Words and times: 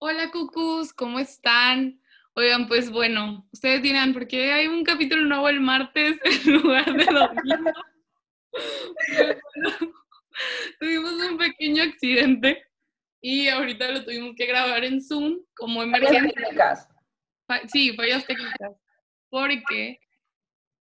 Hola, 0.00 0.30
cucus, 0.30 0.92
¿cómo 0.92 1.18
están? 1.18 2.00
Oigan, 2.34 2.68
pues 2.68 2.88
bueno, 2.88 3.48
ustedes 3.52 3.82
dirán, 3.82 4.12
¿por 4.12 4.28
qué 4.28 4.52
hay 4.52 4.68
un 4.68 4.84
capítulo 4.84 5.24
nuevo 5.24 5.48
el 5.48 5.58
martes 5.58 6.20
en 6.46 6.52
lugar 6.54 6.84
de 6.84 7.04
domingo? 7.04 7.72
Pues 8.52 9.38
bueno, 9.42 9.94
tuvimos 10.78 11.12
un 11.14 11.36
pequeño 11.36 11.82
accidente 11.82 12.64
y 13.20 13.48
ahorita 13.48 13.90
lo 13.90 14.04
tuvimos 14.04 14.36
que 14.36 14.46
grabar 14.46 14.84
en 14.84 15.02
Zoom 15.02 15.40
como 15.56 15.82
emergencia. 15.82 16.86
Sí, 17.66 17.92
fallas 17.96 18.24
técnicas. 18.24 18.76
Porque, 19.28 19.98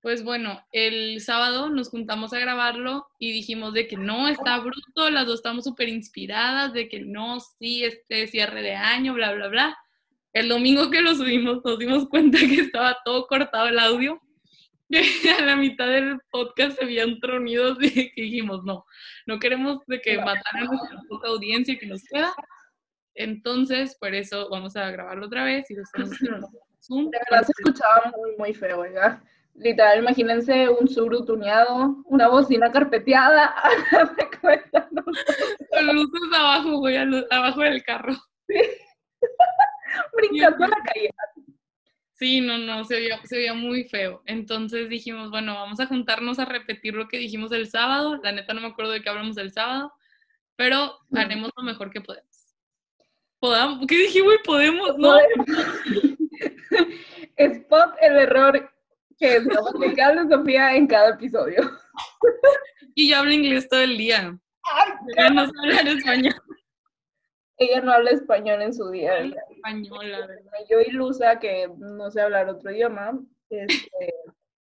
pues 0.07 0.23
bueno, 0.23 0.65
el 0.71 1.21
sábado 1.21 1.69
nos 1.69 1.89
juntamos 1.89 2.33
a 2.33 2.39
grabarlo 2.39 3.09
y 3.19 3.33
dijimos 3.33 3.75
de 3.75 3.89
que 3.89 3.97
no, 3.97 4.29
está 4.29 4.57
bruto, 4.61 5.11
las 5.11 5.27
dos 5.27 5.41
estamos 5.41 5.65
súper 5.65 5.89
inspiradas, 5.89 6.73
de 6.73 6.89
que 6.89 7.01
no, 7.01 7.41
sí, 7.41 7.83
este 7.83 8.29
cierre 8.29 8.63
de 8.63 8.77
año, 8.77 9.15
bla, 9.15 9.33
bla, 9.33 9.49
bla. 9.49 9.79
El 10.33 10.49
domingo 10.49 10.93
que 10.93 11.01
lo 11.01 11.13
subimos 11.17 11.61
nos 11.65 11.81
dimos 11.81 12.09
cuenta 12.09 12.39
que 12.39 12.61
estaba 12.61 12.97
todo 13.05 13.27
cortado 13.27 13.67
el 13.67 13.81
audio. 13.81 14.23
A 15.41 15.43
la 15.43 15.57
mitad 15.57 15.89
del 15.89 16.21
podcast 16.31 16.79
se 16.79 16.85
habían 16.85 17.19
tronidos 17.19 17.77
y 17.81 18.13
dijimos, 18.17 18.63
no, 18.63 18.85
no 19.27 19.41
queremos 19.41 19.81
de 19.89 20.01
que 20.01 20.19
mataran 20.19 20.69
a 20.69 20.71
nuestra 20.71 21.01
poca 21.09 21.31
audiencia 21.31 21.77
que 21.77 21.87
nos 21.87 22.05
queda. 22.05 22.33
Entonces, 23.13 23.97
por 23.99 24.15
eso 24.15 24.49
vamos 24.51 24.77
a 24.77 24.89
grabarlo 24.89 25.27
otra 25.27 25.43
vez 25.43 25.69
y 25.69 25.75
lo 25.75 25.83
estamos 25.83 26.13
haciendo 26.13 26.49
Zoom. 26.81 27.11
De 27.11 27.19
verdad 27.29 27.45
se 27.45 27.53
escuchaba 27.59 28.13
muy, 28.17 28.37
muy 28.37 28.55
feo, 28.55 28.83
oiga. 28.83 29.21
Literal, 29.59 30.01
imagínense 30.01 30.69
un 30.69 30.87
suru 30.87 31.25
tuneado, 31.25 32.03
una 32.05 32.29
bocina 32.29 32.71
carpeteada. 32.71 33.55
Con 34.43 35.95
luces 35.95 36.21
abajo, 36.35 36.79
güey, 36.79 36.97
abajo 37.31 37.63
del 37.63 37.83
carro. 37.83 38.13
Sí. 38.47 38.55
Brincando 40.17 40.65
a 40.65 40.69
la 40.69 40.77
calle. 40.85 41.11
Sí, 42.19 42.41
no, 42.41 42.59
no, 42.59 42.85
se 42.85 42.97
veía, 42.97 43.21
se 43.25 43.37
veía 43.37 43.55
muy 43.55 43.85
feo. 43.85 44.23
Entonces 44.27 44.89
dijimos, 44.89 45.31
bueno, 45.31 45.55
vamos 45.55 45.81
a 45.81 45.87
juntarnos 45.87 46.39
a 46.39 46.45
repetir 46.45 46.95
lo 46.95 47.09
que 47.09 47.19
dijimos 47.19 47.53
el 47.53 47.69
sábado. 47.69 48.21
La 48.23 48.33
neta 48.33 48.55
no 48.55 48.61
me 48.61 48.69
acuerdo 48.69 48.93
de 48.93 49.03
qué 49.03 49.09
hablamos 49.09 49.37
el 49.39 49.53
sábado, 49.53 49.93
pero 50.57 50.99
haremos 51.15 51.51
lo 51.57 51.63
mejor 51.63 51.91
que 51.91 52.01
podemos. 52.01 52.55
¿Podamos? 53.39 53.87
¿Qué 53.87 53.99
dijimos? 53.99 54.35
Podemos, 54.45 54.97
¿no? 54.99 55.17
Spot 57.37 57.95
el 58.01 58.17
error 58.17 58.76
que 59.19 59.37
es 59.37 59.49
que 59.95 60.03
habla 60.03 60.29
Sofía 60.29 60.75
en 60.75 60.87
cada 60.87 61.11
episodio. 61.11 61.63
Y 62.95 63.11
yo 63.11 63.19
hablo 63.19 63.33
inglés 63.33 63.69
todo 63.69 63.81
el 63.81 63.99
día. 63.99 64.39
Ay, 64.65 65.35
no 65.35 65.47
sé 65.47 65.53
hablar 65.63 65.89
español. 65.89 66.35
Ella 67.59 67.81
no 67.81 67.93
habla 67.93 68.11
español 68.11 68.63
en 68.63 68.75
su 68.75 68.91
día. 68.91 69.19
Española, 69.51 70.27
¿verdad? 70.27 70.53
Yo 70.69 70.81
y 70.81 70.91
Luza, 70.91 71.39
que 71.39 71.69
no 71.79 72.11
sé 72.11 72.21
hablar 72.21 72.49
otro 72.49 72.71
idioma, 72.71 73.19
este, 73.49 74.15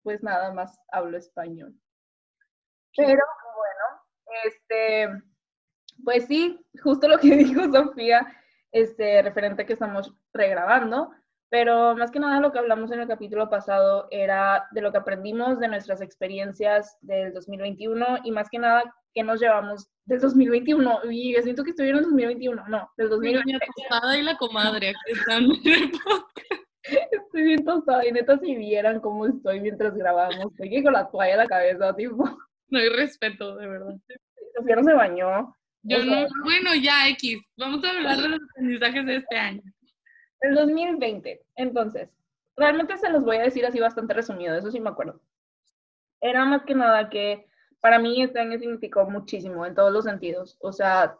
pues 0.03 0.23
nada 0.23 0.53
más 0.53 0.79
hablo 0.91 1.17
español. 1.17 1.75
Pero 2.97 3.23
bueno, 3.57 4.45
este, 4.45 5.23
pues 6.05 6.27
sí, 6.27 6.65
justo 6.83 7.09
lo 7.09 7.19
que 7.19 7.29
dijo 7.37 7.71
Sofía, 7.71 8.27
este, 8.73 9.23
referente 9.23 9.63
a 9.63 9.67
que 9.67 9.75
estamos 9.75 10.13
regrabando, 10.33 11.13
pero 11.51 11.97
más 11.97 12.13
que 12.13 12.21
nada 12.21 12.41
lo 12.41 12.53
que 12.53 12.61
hablamos 12.61 12.93
en 12.93 13.01
el 13.01 13.09
capítulo 13.09 13.51
pasado 13.51 14.07
era 14.11 14.69
de 14.71 14.81
lo 14.81 14.93
que 14.93 14.99
aprendimos 14.99 15.59
de 15.59 15.67
nuestras 15.67 16.01
experiencias 16.01 16.97
del 17.01 17.35
2021 17.35 18.21
y 18.25 18.31
más 18.31 18.49
que 18.49 18.61
nada 18.61 18.95
que 19.13 19.25
nos 19.25 19.41
llevamos 19.41 19.91
del 20.05 20.21
2021. 20.21 21.01
Y 21.11 21.35
yo 21.35 21.43
siento 21.43 21.65
que 21.65 21.71
estoy 21.71 21.89
en 21.89 21.97
el 21.97 22.03
2021, 22.05 22.69
no, 22.69 22.89
del 22.97 23.09
2021. 23.09 23.59
tostada 23.77 24.17
y 24.17 24.23
la 24.23 24.37
comadre, 24.37 24.91
aquí 24.91 25.13
están. 25.13 25.49
Estoy 26.83 27.43
bien 27.43 27.65
tostada 27.65 28.07
y 28.07 28.13
neta 28.13 28.39
si 28.39 28.55
vieran 28.55 29.01
cómo 29.01 29.27
estoy 29.27 29.61
mientras 29.61 29.95
grabamos, 29.95 30.53
estoy 30.53 30.83
con 30.83 30.93
la 30.93 31.11
toalla 31.11 31.33
en 31.33 31.39
la 31.39 31.47
cabeza, 31.47 31.95
tipo. 31.95 32.25
No 32.69 32.79
hay 32.79 32.89
respeto, 32.89 33.57
de 33.57 33.67
verdad. 33.67 33.97
Sofía 34.57 34.77
no 34.77 34.85
se 34.85 34.93
bañó. 34.93 35.57
Yo 35.83 36.05
no, 36.05 36.27
bueno, 36.45 36.75
ya, 36.81 37.09
X. 37.09 37.41
Vamos 37.57 37.83
a 37.85 37.91
hablar 37.91 38.17
de 38.19 38.29
los 38.29 38.41
aprendizajes 38.51 39.07
de 39.07 39.17
este 39.17 39.37
año. 39.37 39.63
El 40.41 40.55
2020. 40.55 41.43
Entonces, 41.57 42.11
realmente 42.57 42.97
se 42.97 43.11
los 43.11 43.23
voy 43.23 43.37
a 43.37 43.43
decir 43.43 43.65
así 43.67 43.81
bastante 43.81 44.15
resumido, 44.15 44.55
eso 44.55 44.71
sí 44.71 44.81
me 44.81 44.91
acuerdo. 44.91 45.21
Era 46.21 46.45
más 46.45 46.65
que 46.65 46.75
nada 46.75 47.09
que 47.09 47.47
para 47.81 47.99
mí 47.99 48.23
este 48.23 48.41
año 48.41 48.59
significó 48.59 49.09
muchísimo 49.09 49.65
en 49.65 49.75
todos 49.75 49.93
los 49.93 50.05
sentidos. 50.05 50.57
O 50.61 50.73
sea, 50.73 51.17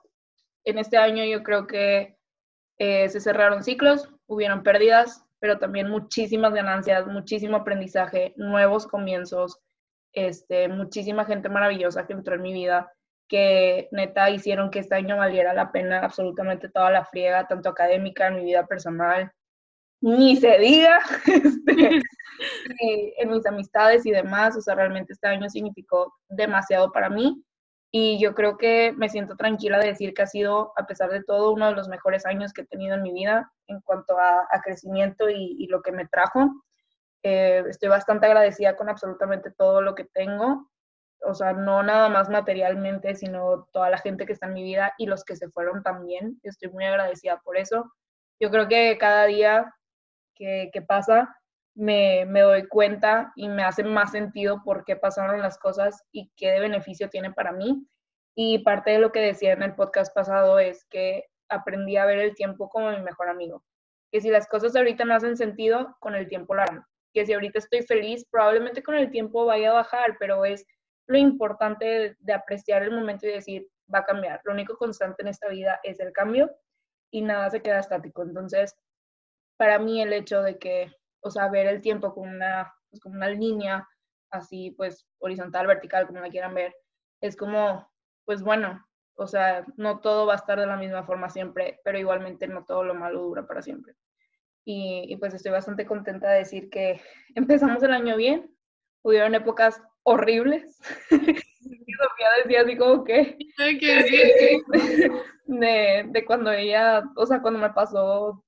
en 0.65 0.79
este 0.79 0.99
año 0.99 1.25
yo 1.25 1.43
creo 1.43 1.67
que 1.67 2.17
eh, 2.79 3.09
se 3.09 3.21
cerraron 3.21 3.63
ciclos, 3.63 4.09
hubieron 4.27 4.63
pérdidas, 4.63 5.25
pero 5.39 5.59
también 5.59 5.89
muchísimas 5.89 6.53
ganancias, 6.53 7.07
muchísimo 7.07 7.57
aprendizaje, 7.57 8.35
nuevos 8.37 8.87
comienzos, 8.87 9.59
este, 10.13 10.69
muchísima 10.69 11.25
gente 11.25 11.49
maravillosa 11.49 12.07
que 12.07 12.13
entró 12.13 12.35
en 12.35 12.43
mi 12.43 12.53
vida 12.53 12.93
que 13.31 13.89
neta 13.93 14.29
hicieron 14.29 14.71
que 14.71 14.81
este 14.81 14.97
año 14.97 15.17
valiera 15.17 15.55
la 15.55 15.71
pena 15.71 16.01
absolutamente 16.01 16.69
toda 16.69 16.91
la 16.91 17.05
friega, 17.05 17.47
tanto 17.47 17.69
académica, 17.69 18.27
en 18.27 18.35
mi 18.35 18.45
vida 18.45 18.67
personal, 18.67 19.33
ni 20.01 20.37
se 20.37 20.59
diga, 20.59 20.99
este, 21.27 22.03
en 23.23 23.31
mis 23.31 23.47
amistades 23.47 24.05
y 24.05 24.11
demás, 24.11 24.57
o 24.57 24.61
sea, 24.61 24.75
realmente 24.75 25.13
este 25.13 25.29
año 25.29 25.49
significó 25.49 26.13
demasiado 26.29 26.91
para 26.91 27.09
mí 27.09 27.41
y 27.93 28.19
yo 28.21 28.35
creo 28.35 28.57
que 28.57 28.93
me 28.97 29.09
siento 29.09 29.37
tranquila 29.37 29.79
de 29.79 29.89
decir 29.89 30.13
que 30.13 30.23
ha 30.23 30.27
sido, 30.27 30.73
a 30.77 30.87
pesar 30.87 31.11
de 31.11 31.23
todo, 31.23 31.53
uno 31.53 31.69
de 31.69 31.77
los 31.77 31.89
mejores 31.89 32.27
años 32.27 32.53
que 32.53 32.63
he 32.63 32.67
tenido 32.67 32.97
en 32.97 33.03
mi 33.03 33.13
vida 33.13 33.53
en 33.69 33.81
cuanto 33.81 34.19
a, 34.19 34.49
crecimiento 34.65 35.31
y, 35.31 35.67
lo 35.69 35.83
que 35.83 35.93
me 35.93 36.07
trajo. 36.09 36.51
Eh, 37.23 37.63
estoy 37.69 37.89
bastante 37.89 38.27
agradecida 38.27 38.77
con 38.77 38.89
absolutamente 38.89 39.53
todo 39.53 39.83
lo 39.83 39.95
que 39.95 40.05
tengo 40.05 40.71
o 41.23 41.35
sea, 41.35 41.53
no 41.53 41.83
nada 41.83 42.09
más 42.09 42.29
materialmente, 42.29 43.15
sino 43.15 43.69
toda 43.73 43.91
la 43.91 43.99
gente 43.99 44.27
que 44.27 44.33
está 44.33 44.47
en 44.47 44.55
mi 44.55 44.63
vida 44.63 44.95
y 44.99 45.07
los 45.07 45.25
que 45.25 45.37
se 45.37 45.49
fueron 45.51 45.83
también. 45.83 46.41
Estoy 46.43 46.71
muy 46.71 46.85
agradecida 46.85 47.41
por 47.45 47.57
eso. 47.57 47.93
Yo 48.41 48.51
creo 48.51 48.69
que 48.69 48.97
cada 48.99 49.27
día 49.27 49.75
que, 50.35 50.71
pasa 50.89 51.37
me, 51.75 52.25
me, 52.25 52.41
doy 52.41 52.67
cuenta 52.67 53.31
y 53.37 53.49
me 53.49 53.63
hace 53.63 53.85
más 53.85 54.13
sentido 54.13 54.63
por 54.65 54.85
qué 54.85 54.97
pasaron 54.97 55.41
las 55.41 55.59
cosas 55.59 56.03
y 56.13 56.31
qué 56.37 56.53
de 56.53 56.61
beneficio 56.61 57.11
tiene 57.11 57.33
para 57.33 57.53
mí. 57.53 57.87
Y 58.35 58.61
parte 58.61 58.93
de 58.93 58.99
lo 58.99 59.13
que 59.13 59.21
decía 59.21 59.53
en 59.53 59.63
el 59.63 59.75
podcast 59.75 60.15
pasado 60.15 60.59
es 60.59 60.87
que 60.87 61.27
aprendí 61.51 61.97
a 61.99 62.07
ver 62.07 62.19
el 62.19 62.35
tiempo 62.35 62.71
como 62.71 62.91
mi 62.91 63.03
mejor 63.03 63.29
amigo. 63.29 63.63
Que 64.11 64.21
si 64.21 64.31
las 64.31 64.49
cosas 64.49 64.75
ahorita 64.75 65.05
no 65.05 65.15
hacen 65.15 65.37
sentido, 65.37 65.97
con 66.01 66.15
el 66.15 66.29
tiempo 66.29 66.55
lo 66.55 66.63
harán. 66.63 66.85
Que 67.13 67.27
si 67.27 67.35
ahorita 67.35 67.59
estoy 67.59 67.83
feliz, 67.83 68.25
probablemente 68.31 68.83
con 68.83 68.95
el 68.95 69.11
tiempo 69.11 69.45
vaya 69.45 69.71
a 69.71 69.75
bajar, 69.75 70.17
pero 70.19 70.45
es 70.45 70.65
lo 71.11 71.19
importante 71.19 72.17
de, 72.21 72.33
apreciar 72.33 72.85
el 72.85 72.93
momento 72.93 73.27
y 73.27 73.33
decir, 73.33 73.69
va 73.93 73.99
a 73.99 74.05
cambiar. 74.05 74.41
Lo 74.45 74.53
único 74.53 74.77
constante 74.77 75.23
en 75.23 75.29
esta 75.29 75.49
vida 75.49 75.81
es 75.83 75.99
el 75.99 76.13
cambio 76.13 76.51
y 77.11 77.23
nada 77.23 77.51
se 77.51 77.61
queda 77.61 77.81
estático. 77.81 78.23
Entonces, 78.23 78.77
para 79.57 79.81
mí 79.81 80.01
el 80.01 80.13
hecho 80.13 80.41
de 80.41 80.57
que, 80.57 80.93
o 81.21 81.31
sea, 81.33 81.49
ver 81.49 81.67
el 81.67 81.83
tiempo 81.83 82.15
como 82.15 82.31
una, 82.31 82.73
pues, 82.91 83.05
una 83.05 83.29
línea 83.29 83.89
así, 84.31 84.71
pues 84.71 85.05
horizontal, 85.19 85.67
vertical, 85.67 86.07
como 86.07 86.21
la 86.21 86.31
quieran 86.31 86.55
ver, 86.55 86.77
es 87.21 87.37
como, 87.37 87.91
pues 88.25 88.43
bueno, 88.43 88.87
o 89.15 89.27
sea, 89.27 89.67
no 89.77 89.99
todo 89.99 90.27
va 90.27 90.35
a 90.35 90.37
estar 90.37 90.61
de 90.61 90.67
la 90.67 90.77
misma 90.77 91.03
forma 91.03 91.29
siempre, 91.29 91.81
pero 91.83 91.99
igualmente 91.99 92.47
no 92.47 92.65
todo 92.65 92.85
lo 92.85 92.95
malo 92.95 93.23
dura 93.23 93.49
para 93.49 93.63
siempre. 93.63 93.97
Y, 94.65 95.07
y 95.09 95.17
pues 95.17 95.35
estoy 95.35 95.51
bastante 95.51 95.87
contenta 95.87 96.31
de 96.31 96.39
decir 96.39 96.71
que 96.71 97.01
empezamos 97.35 97.83
el 97.83 97.95
año 97.95 98.17
bien, 98.17 98.57
hubieron 99.03 99.35
épocas 99.35 99.83
horribles. 100.03 100.79
y 101.11 101.93
Sofía 101.93 102.29
decía 102.43 102.63
así 102.63 102.77
como 102.77 103.05
que... 103.05 103.37
de, 105.47 106.05
de 106.09 106.25
cuando 106.25 106.53
ella, 106.53 107.03
o 107.17 107.27
sea, 107.27 107.43
cuando 107.43 107.59
me 107.59 107.71
pasó 107.71 108.45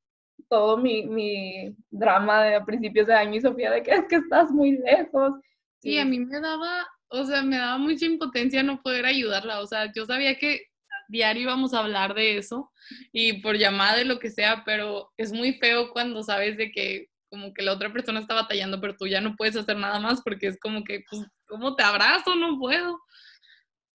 todo 0.49 0.77
mi, 0.77 1.05
mi 1.05 1.75
drama 1.91 2.45
de 2.45 2.55
a 2.57 2.65
principios 2.65 3.07
de 3.07 3.15
año 3.15 3.37
y 3.37 3.41
Sofía 3.41 3.71
de 3.71 3.83
que 3.83 3.93
es 3.93 4.05
que 4.09 4.17
estás 4.17 4.51
muy 4.51 4.73
lejos. 4.73 5.35
Sí, 5.81 5.99
a 5.99 6.05
mí 6.05 6.19
me 6.21 6.41
daba, 6.41 6.87
o 7.09 7.25
sea, 7.25 7.43
me 7.43 7.57
daba 7.57 7.79
mucha 7.79 8.05
impotencia 8.05 8.63
no 8.63 8.83
poder 8.83 9.07
ayudarla. 9.07 9.61
O 9.61 9.67
sea, 9.67 9.91
yo 9.93 10.05
sabía 10.05 10.37
que 10.39 10.67
diario 11.09 11.43
íbamos 11.43 11.75
a 11.75 11.81
hablar 11.81 12.15
de 12.15 12.39
eso 12.39 12.71
y 13.13 13.41
por 13.41 13.57
llamada 13.57 13.97
de 13.97 14.05
lo 14.05 14.19
que 14.19 14.31
sea, 14.31 14.63
pero 14.65 15.11
es 15.17 15.33
muy 15.33 15.55
feo 15.55 15.91
cuando 15.91 16.23
sabes 16.23 16.57
de 16.57 16.71
que 16.71 17.09
como 17.31 17.55
que 17.55 17.63
la 17.63 17.73
otra 17.73 17.91
persona 17.91 18.21
está 18.21 18.35
batallando, 18.35 18.79
pero 18.79 18.95
tú 18.95 19.07
ya 19.07 19.23
no 19.23 19.37
puedes 19.37 19.57
hacer 19.57 19.79
nada 19.79 19.99
más 20.01 20.21
porque 20.23 20.49
es 20.49 20.61
como 20.61 20.85
que, 20.85 21.03
pues, 21.09 21.23
¿cómo 21.53 21.77
te 21.77 21.83
abrazo? 21.83 22.35
No 22.35 22.59
puedo. 22.59 22.99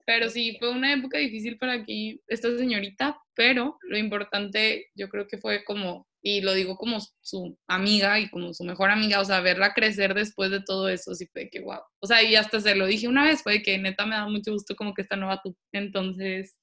Pero 0.06 0.30
sí, 0.30 0.56
fue 0.60 0.70
una 0.70 0.94
época 0.94 1.18
difícil 1.18 1.58
para 1.58 1.74
aquí, 1.74 2.22
esta 2.28 2.56
señorita, 2.56 3.18
pero 3.34 3.78
lo 3.82 3.98
importante 3.98 4.86
yo 4.96 5.10
creo 5.10 5.28
que 5.28 5.38
fue 5.38 5.66
como, 5.66 6.08
y 6.22 6.40
lo 6.42 6.54
digo 6.54 6.78
como 6.78 7.00
su 7.20 7.58
amiga 7.68 8.18
y 8.20 8.30
como 8.30 8.54
su 8.54 8.64
mejor 8.64 8.90
amiga, 8.90 9.20
o 9.20 9.26
sea, 9.26 9.42
verla 9.42 9.74
crecer 9.74 10.14
después 10.14 10.50
de 10.52 10.62
todo 10.62 10.88
eso, 10.88 11.14
sí 11.14 11.28
fue 11.34 11.50
que 11.50 11.60
wow. 11.60 11.80
O 12.00 12.08
sea, 12.08 12.24
y 12.24 12.36
hasta 12.36 12.62
se 12.62 12.76
lo 12.76 12.86
dije 12.86 13.10
una 13.10 13.26
vez, 13.26 13.44
fue 13.44 13.62
que 13.64 13.78
neta 13.80 14.06
me 14.06 14.16
da 14.16 14.30
mucho 14.30 14.54
gusto 14.54 14.76
como 14.76 14.94
que 14.94 15.02
esta 15.02 15.18
nueva 15.18 15.42
tú. 15.44 15.58
Entonces, 15.74 16.56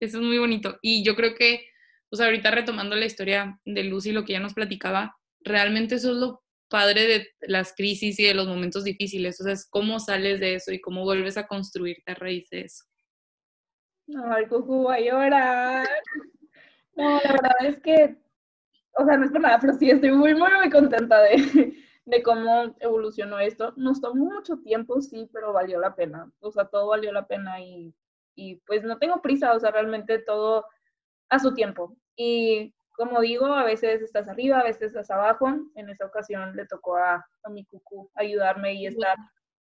eso 0.00 0.18
es 0.18 0.24
muy 0.24 0.38
bonito. 0.38 0.78
Y 0.82 1.04
yo 1.04 1.14
creo 1.14 1.34
que 1.34 1.64
pues 2.10 2.20
ahorita 2.20 2.50
retomando 2.50 2.96
la 2.96 3.06
historia 3.06 3.60
de 3.64 3.84
Lucy, 3.84 4.12
lo 4.12 4.24
que 4.24 4.32
ella 4.32 4.40
nos 4.40 4.54
platicaba, 4.54 5.16
realmente 5.40 5.96
eso 5.96 6.12
es 6.12 6.16
lo 6.16 6.43
padre 6.74 7.06
de 7.06 7.28
las 7.42 7.72
crisis 7.72 8.18
y 8.18 8.24
de 8.24 8.34
los 8.34 8.48
momentos 8.48 8.82
difíciles, 8.82 9.40
o 9.40 9.44
sea, 9.44 9.52
es 9.52 9.64
cómo 9.70 10.00
sales 10.00 10.40
de 10.40 10.56
eso 10.56 10.72
y 10.72 10.80
cómo 10.80 11.04
vuelves 11.04 11.36
a 11.36 11.46
construirte 11.46 12.10
a 12.10 12.16
raíz 12.16 12.50
de 12.50 12.62
eso. 12.62 12.84
Ay, 14.28 14.46
Cucu, 14.48 14.90
a 14.90 14.98
llorar. 14.98 15.86
No, 16.96 17.20
la 17.22 17.30
verdad 17.30 17.56
es 17.60 17.80
que, 17.80 18.16
o 18.98 19.04
sea, 19.04 19.16
no 19.16 19.24
es 19.24 19.30
por 19.30 19.40
nada, 19.40 19.60
pero 19.60 19.74
sí 19.74 19.88
estoy 19.88 20.10
muy, 20.10 20.34
muy, 20.34 20.50
muy 20.52 20.68
contenta 20.68 21.22
de, 21.22 21.76
de 22.06 22.22
cómo 22.24 22.74
evolucionó 22.80 23.38
esto. 23.38 23.72
Nos 23.76 24.00
tomó 24.00 24.24
mucho 24.24 24.56
tiempo, 24.56 25.00
sí, 25.00 25.30
pero 25.32 25.52
valió 25.52 25.78
la 25.78 25.94
pena. 25.94 26.28
O 26.40 26.50
sea, 26.50 26.64
todo 26.64 26.88
valió 26.88 27.12
la 27.12 27.28
pena 27.28 27.60
y, 27.60 27.94
y 28.34 28.56
pues 28.66 28.82
no 28.82 28.98
tengo 28.98 29.22
prisa, 29.22 29.52
o 29.54 29.60
sea, 29.60 29.70
realmente 29.70 30.18
todo 30.18 30.66
a 31.28 31.38
su 31.38 31.54
tiempo. 31.54 31.96
Y 32.16 32.74
como 32.96 33.20
digo, 33.20 33.46
a 33.46 33.64
veces 33.64 34.02
estás 34.02 34.28
arriba, 34.28 34.60
a 34.60 34.64
veces 34.64 34.82
estás 34.82 35.10
abajo. 35.10 35.48
En 35.74 35.88
esta 35.88 36.06
ocasión 36.06 36.54
le 36.56 36.66
tocó 36.66 36.96
a, 36.96 37.26
a 37.42 37.50
mi 37.50 37.64
cucú 37.64 38.10
ayudarme 38.14 38.74
y 38.74 38.86
estar 38.86 39.16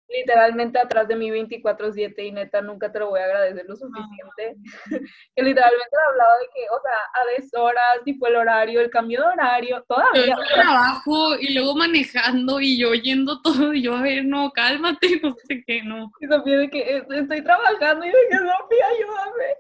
literalmente 0.09 0.79
atrás 0.79 1.07
de 1.07 1.17
mí 1.17 1.31
24/7 1.31 2.27
y 2.27 2.33
neta 2.33 2.63
nunca 2.63 2.91
te 2.91 2.99
lo 2.99 3.11
voy 3.11 3.21
a 3.21 3.25
agradecer 3.25 3.67
lo 3.67 3.77
suficiente. 3.77 4.57
que 5.37 5.43
literalmente 5.43 5.91
he 5.93 6.11
hablado 6.11 6.39
de 6.41 6.47
que, 6.55 6.67
o 6.71 6.81
sea, 6.81 6.99
a 7.15 7.41
deshoras, 7.41 8.05
tipo 8.05 8.27
el 8.27 8.37
horario, 8.37 8.81
el 8.81 8.91
cambio 8.91 9.21
de 9.21 9.29
horario, 9.29 9.85
todavía. 9.87 10.37
Yo 10.37 10.55
trabajo 10.55 11.37
y 11.39 11.55
luego 11.55 11.75
manejando 11.77 12.61
y 12.61 12.79
yo 12.79 12.91
oyendo 12.91 13.41
todo 13.43 13.75
y 13.75 13.83
yo, 13.83 13.95
a 13.95 14.03
ver, 14.03 14.25
no, 14.25 14.51
cálmate, 14.51 15.09
no 15.23 15.35
sé 15.47 15.63
qué, 15.67 15.83
no. 15.83 16.11
Y 16.21 16.27
Sofía 16.27 16.59
de 16.59 16.71
que 16.71 17.05
estoy 17.11 17.43
trabajando 17.43 18.07
y 18.07 18.09
de 18.09 18.19
que 18.31 18.37
Sofía, 18.37 18.87
ayúdame. 18.97 19.57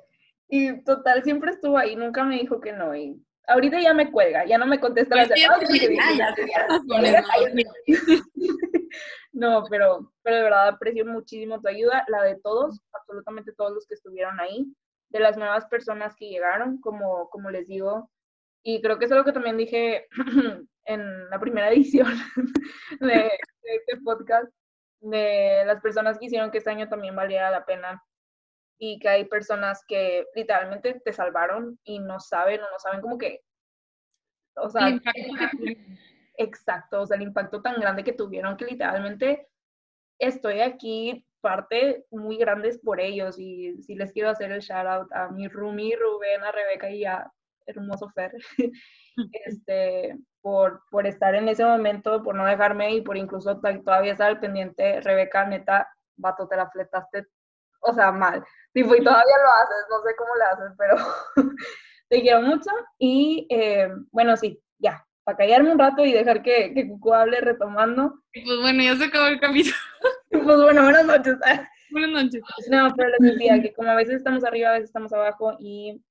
Y 0.50 0.85
total, 0.85 1.23
siempre 1.25 1.50
estuvo 1.50 1.76
ahí, 1.76 1.94
nunca 1.94 2.25
me 2.25 2.38
dijo 2.38 2.59
que 2.59 2.73
no. 2.73 2.97
Y 2.97 3.23
ahorita 3.48 3.80
ya 3.80 3.94
me 3.94 4.10
cuelga, 4.10 4.44
ya 4.44 4.58
no 4.58 4.66
me 4.66 4.78
contesta 4.78 5.16
las 5.16 5.30
No, 9.32 9.64
pero, 9.70 10.12
pero 10.22 10.36
de 10.36 10.42
verdad 10.42 10.68
aprecio 10.68 11.04
muchísimo 11.06 11.60
tu 11.60 11.68
ayuda, 11.68 12.04
la 12.08 12.22
de 12.22 12.36
todos, 12.40 12.80
absolutamente 12.92 13.52
todos 13.52 13.72
los 13.72 13.86
que 13.86 13.94
estuvieron 13.94 14.40
ahí, 14.40 14.66
de 15.10 15.20
las 15.20 15.36
nuevas 15.36 15.66
personas 15.66 16.16
que 16.16 16.28
llegaron, 16.28 16.80
como, 16.80 17.28
como 17.30 17.50
les 17.50 17.68
digo, 17.68 18.10
y 18.64 18.82
creo 18.82 18.98
que 18.98 19.04
es 19.04 19.12
algo 19.12 19.24
que 19.24 19.32
también 19.32 19.56
dije 19.56 20.08
en 20.86 21.30
la 21.30 21.38
primera 21.38 21.70
edición 21.72 22.12
de, 23.00 23.06
de 23.06 23.30
este 23.62 23.96
podcast, 24.02 24.52
de 25.00 25.62
las 25.66 25.80
personas 25.80 26.18
que 26.18 26.26
hicieron 26.26 26.50
que 26.50 26.58
este 26.58 26.70
año 26.70 26.88
también 26.88 27.14
valiera 27.14 27.50
la 27.50 27.64
pena 27.64 28.02
y 28.78 28.98
que 28.98 29.08
hay 29.08 29.25
personas 29.25 29.84
que 29.86 30.26
literalmente 30.34 31.00
te 31.04 31.12
salvaron 31.12 31.78
y 31.84 31.98
no 31.98 32.20
saben 32.20 32.60
o 32.60 32.70
no 32.70 32.78
saben 32.78 33.00
como 33.00 33.19
que, 33.19 33.42
o 34.54 34.70
sea, 34.70 34.88
exacto, 36.36 37.02
o 37.02 37.06
sea, 37.06 37.16
el 37.16 37.25
impacto 37.25 37.60
tan 37.60 37.80
grande 37.80 38.04
que 38.04 38.12
tuvieron 38.12 38.56
que 38.56 38.66
literalmente 38.66 39.48
estoy 40.19 40.60
aquí 40.60 41.25
parte 41.40 42.04
muy 42.10 42.36
grandes 42.36 42.78
por 42.78 43.00
ellos 43.00 43.38
y 43.38 43.80
sí 43.82 43.94
les 43.94 44.12
quiero 44.12 44.30
hacer 44.30 44.50
el 44.50 44.60
shout 44.60 44.86
out 44.86 45.12
a 45.12 45.28
mi 45.28 45.48
Rumi, 45.48 45.94
Rubén, 45.94 46.42
a 46.42 46.52
Rebeca 46.52 46.90
y 46.90 47.04
a 47.04 47.31
hermoso 47.66 48.08
Fer, 48.10 48.32
este, 49.44 50.16
por, 50.40 50.82
por 50.90 51.06
estar 51.06 51.34
en 51.34 51.48
ese 51.48 51.64
momento, 51.64 52.22
por 52.22 52.34
no 52.34 52.46
dejarme 52.46 52.94
y 52.94 53.02
por 53.02 53.16
incluso 53.16 53.60
todavía 53.60 54.12
estar 54.12 54.28
al 54.28 54.40
pendiente, 54.40 55.00
Rebeca, 55.00 55.46
neta, 55.46 55.88
vato, 56.16 56.48
te 56.48 56.56
la 56.56 56.70
fletaste, 56.70 57.26
o 57.88 57.94
sea, 57.94 58.12
mal. 58.12 58.44
Sí, 58.75 58.81
y 58.81 58.85
todavía 58.85 59.37
lo 59.43 59.52
haces, 59.62 59.87
no 59.90 60.02
sé 60.02 60.14
cómo 60.17 60.35
lo 60.35 60.44
haces, 60.44 60.76
pero 60.79 60.96
te 62.08 62.20
quiero 62.20 62.43
mucho. 62.43 62.70
Y 62.99 63.46
eh, 63.50 63.90
bueno, 64.11 64.37
sí, 64.37 64.62
ya, 64.79 65.05
para 65.25 65.38
callarme 65.38 65.73
un 65.73 65.79
rato 65.79 66.05
y 66.05 66.12
dejar 66.12 66.43
que, 66.43 66.73
que 66.75 66.88
Cucu 66.88 67.12
hable 67.12 67.40
retomando. 67.40 68.23
Pues 68.32 68.61
bueno, 68.61 68.82
ya 68.82 68.96
se 68.96 69.05
acabó 69.05 69.26
el 69.26 69.40
capítulo. 69.40 69.76
pues 70.31 70.44
bueno, 70.44 70.82
buenas 70.82 71.05
noches. 71.05 71.37
Buenas 71.90 72.25
noches. 72.25 72.43
No, 72.70 72.93
pero 72.94 73.08
les 73.19 73.32
decía 73.32 73.62
que 73.62 73.73
como 73.73 73.91
a 73.91 73.94
veces 73.94 74.17
estamos 74.17 74.44
arriba, 74.44 74.69
a 74.69 74.73
veces 74.73 74.91
estamos 74.91 75.11
abajo 75.14 75.56
y 75.58 76.05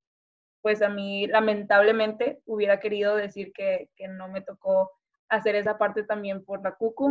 pues 0.60 0.82
a 0.82 0.88
mí 0.88 1.28
lamentablemente 1.28 2.42
hubiera 2.46 2.80
querido 2.80 3.14
decir 3.14 3.52
que, 3.52 3.88
que 3.94 4.08
no 4.08 4.26
me 4.26 4.40
tocó 4.40 4.90
hacer 5.28 5.54
esa 5.54 5.78
parte 5.78 6.02
también 6.02 6.44
por 6.44 6.62
la 6.62 6.74
Cucu. 6.74 7.08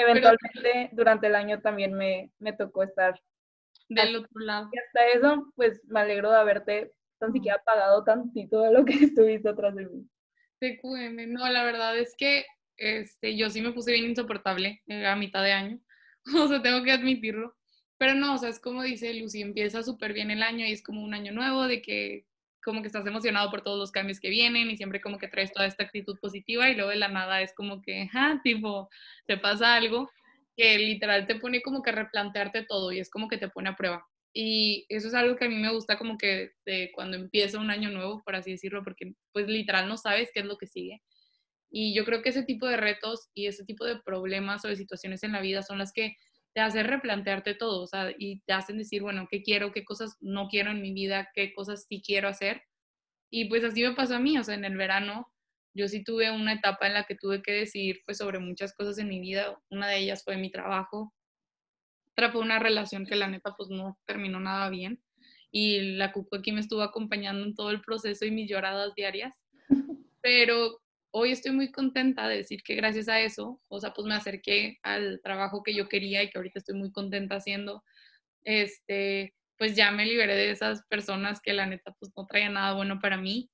Eventualmente 0.00 0.90
durante 0.92 1.26
el 1.26 1.34
año 1.34 1.60
también 1.60 1.92
me, 1.92 2.30
me 2.38 2.52
tocó 2.52 2.82
estar 2.82 3.20
del 3.88 4.16
otro 4.16 4.40
lado. 4.40 4.70
Y 4.72 4.78
hasta 4.78 5.18
eso, 5.18 5.52
pues 5.56 5.80
me 5.88 6.00
alegro 6.00 6.30
de 6.30 6.38
haberte 6.38 6.92
tan 7.18 7.32
siquiera 7.32 7.62
pagado 7.62 8.02
tantito 8.04 8.62
de 8.62 8.72
lo 8.72 8.84
que 8.84 8.94
estuviste 9.04 9.48
atrás 9.48 9.74
de 9.74 9.86
mí. 9.86 10.08
TQM, 10.60 11.32
no, 11.32 11.48
la 11.48 11.64
verdad 11.64 11.98
es 11.98 12.14
que 12.16 12.44
este, 12.76 13.36
yo 13.36 13.50
sí 13.50 13.60
me 13.60 13.72
puse 13.72 13.92
bien 13.92 14.06
insoportable 14.06 14.82
eh, 14.86 15.06
a 15.06 15.16
mitad 15.16 15.42
de 15.42 15.52
año, 15.52 15.80
o 16.36 16.48
sea, 16.48 16.62
tengo 16.62 16.82
que 16.82 16.92
admitirlo. 16.92 17.56
Pero 17.98 18.14
no, 18.14 18.34
o 18.34 18.38
sea, 18.38 18.48
es 18.48 18.58
como 18.58 18.82
dice 18.82 19.12
Lucy, 19.12 19.42
empieza 19.42 19.82
súper 19.82 20.14
bien 20.14 20.30
el 20.30 20.42
año 20.42 20.64
y 20.64 20.72
es 20.72 20.82
como 20.82 21.04
un 21.04 21.12
año 21.12 21.32
nuevo 21.32 21.66
de 21.66 21.82
que 21.82 22.24
como 22.64 22.82
que 22.82 22.88
estás 22.88 23.06
emocionado 23.06 23.50
por 23.50 23.62
todos 23.62 23.78
los 23.78 23.90
cambios 23.90 24.20
que 24.20 24.30
vienen 24.30 24.70
y 24.70 24.76
siempre 24.76 25.00
como 25.00 25.18
que 25.18 25.28
traes 25.28 25.52
toda 25.52 25.66
esta 25.66 25.84
actitud 25.84 26.18
positiva 26.20 26.68
y 26.68 26.74
luego 26.74 26.90
de 26.90 26.96
la 26.96 27.08
nada 27.08 27.42
es 27.42 27.54
como 27.54 27.80
que, 27.82 28.08
ah, 28.14 28.40
tipo, 28.42 28.88
te 29.26 29.38
pasa 29.38 29.74
algo 29.74 30.10
que 30.56 30.78
literal 30.78 31.26
te 31.26 31.36
pone 31.36 31.62
como 31.62 31.82
que 31.82 31.92
replantearte 31.92 32.64
todo 32.64 32.92
y 32.92 33.00
es 33.00 33.10
como 33.10 33.28
que 33.28 33.38
te 33.38 33.48
pone 33.48 33.70
a 33.70 33.76
prueba. 33.76 34.06
Y 34.32 34.86
eso 34.88 35.08
es 35.08 35.14
algo 35.14 35.36
que 35.36 35.46
a 35.46 35.48
mí 35.48 35.56
me 35.56 35.72
gusta 35.72 35.98
como 35.98 36.16
que 36.16 36.52
de 36.64 36.90
cuando 36.94 37.16
empieza 37.16 37.58
un 37.58 37.70
año 37.70 37.90
nuevo, 37.90 38.22
por 38.24 38.36
así 38.36 38.52
decirlo, 38.52 38.84
porque 38.84 39.14
pues 39.32 39.48
literal 39.48 39.88
no 39.88 39.96
sabes 39.96 40.30
qué 40.32 40.40
es 40.40 40.46
lo 40.46 40.56
que 40.56 40.66
sigue. 40.66 41.02
Y 41.70 41.94
yo 41.94 42.04
creo 42.04 42.22
que 42.22 42.30
ese 42.30 42.44
tipo 42.44 42.66
de 42.66 42.76
retos 42.76 43.28
y 43.34 43.46
ese 43.46 43.64
tipo 43.64 43.84
de 43.84 44.00
problemas 44.00 44.64
o 44.64 44.68
de 44.68 44.76
situaciones 44.76 45.22
en 45.22 45.32
la 45.32 45.40
vida 45.40 45.62
son 45.62 45.78
las 45.78 45.92
que 45.92 46.16
te 46.54 46.60
hacen 46.60 46.86
replantearte 46.86 47.54
todo, 47.54 47.82
o 47.82 47.86
sea, 47.86 48.12
y 48.18 48.40
te 48.40 48.52
hacen 48.52 48.78
decir, 48.78 49.02
bueno, 49.02 49.28
qué 49.30 49.42
quiero, 49.42 49.72
qué 49.72 49.84
cosas 49.84 50.16
no 50.20 50.48
quiero 50.48 50.70
en 50.70 50.82
mi 50.82 50.92
vida, 50.92 51.30
qué 51.34 51.52
cosas 51.54 51.86
sí 51.88 52.02
quiero 52.04 52.28
hacer. 52.28 52.62
Y 53.30 53.46
pues 53.48 53.62
así 53.64 53.82
me 53.82 53.94
pasó 53.94 54.16
a 54.16 54.20
mí, 54.20 54.36
o 54.38 54.44
sea, 54.44 54.54
en 54.56 54.64
el 54.64 54.76
verano 54.76 55.32
yo 55.74 55.88
sí 55.88 56.02
tuve 56.02 56.30
una 56.30 56.54
etapa 56.54 56.86
en 56.86 56.94
la 56.94 57.04
que 57.04 57.14
tuve 57.14 57.42
que 57.42 57.52
decidir 57.52 58.02
pues 58.04 58.18
sobre 58.18 58.38
muchas 58.38 58.74
cosas 58.74 58.98
en 58.98 59.08
mi 59.08 59.20
vida. 59.20 59.60
Una 59.70 59.88
de 59.88 59.98
ellas 59.98 60.24
fue 60.24 60.36
mi 60.36 60.50
trabajo. 60.50 61.14
Otra 62.12 62.32
fue 62.32 62.40
una 62.40 62.58
relación 62.58 63.06
que 63.06 63.16
la 63.16 63.28
neta 63.28 63.54
pues 63.56 63.70
no 63.70 63.98
terminó 64.04 64.40
nada 64.40 64.68
bien. 64.68 65.02
Y 65.52 65.96
la 65.96 66.12
Cucu 66.12 66.36
aquí 66.36 66.52
me 66.52 66.60
estuvo 66.60 66.82
acompañando 66.82 67.44
en 67.44 67.54
todo 67.54 67.70
el 67.70 67.80
proceso 67.80 68.24
y 68.24 68.30
mis 68.30 68.50
lloradas 68.50 68.94
diarias. 68.94 69.40
Pero 70.20 70.80
hoy 71.10 71.32
estoy 71.32 71.52
muy 71.52 71.70
contenta 71.72 72.28
de 72.28 72.36
decir 72.36 72.62
que 72.62 72.74
gracias 72.74 73.08
a 73.08 73.20
eso, 73.20 73.60
o 73.68 73.80
sea, 73.80 73.92
pues 73.92 74.06
me 74.06 74.14
acerqué 74.14 74.78
al 74.82 75.20
trabajo 75.22 75.62
que 75.62 75.74
yo 75.74 75.88
quería 75.88 76.22
y 76.22 76.30
que 76.30 76.38
ahorita 76.38 76.58
estoy 76.58 76.76
muy 76.76 76.92
contenta 76.92 77.36
haciendo. 77.36 77.82
Este, 78.44 79.34
pues 79.58 79.76
ya 79.76 79.90
me 79.90 80.06
liberé 80.06 80.34
de 80.34 80.50
esas 80.50 80.82
personas 80.86 81.40
que 81.40 81.52
la 81.52 81.66
neta 81.66 81.92
pues 81.98 82.12
no 82.16 82.26
traían 82.26 82.54
nada 82.54 82.74
bueno 82.74 82.98
para 83.00 83.16
mí 83.18 83.50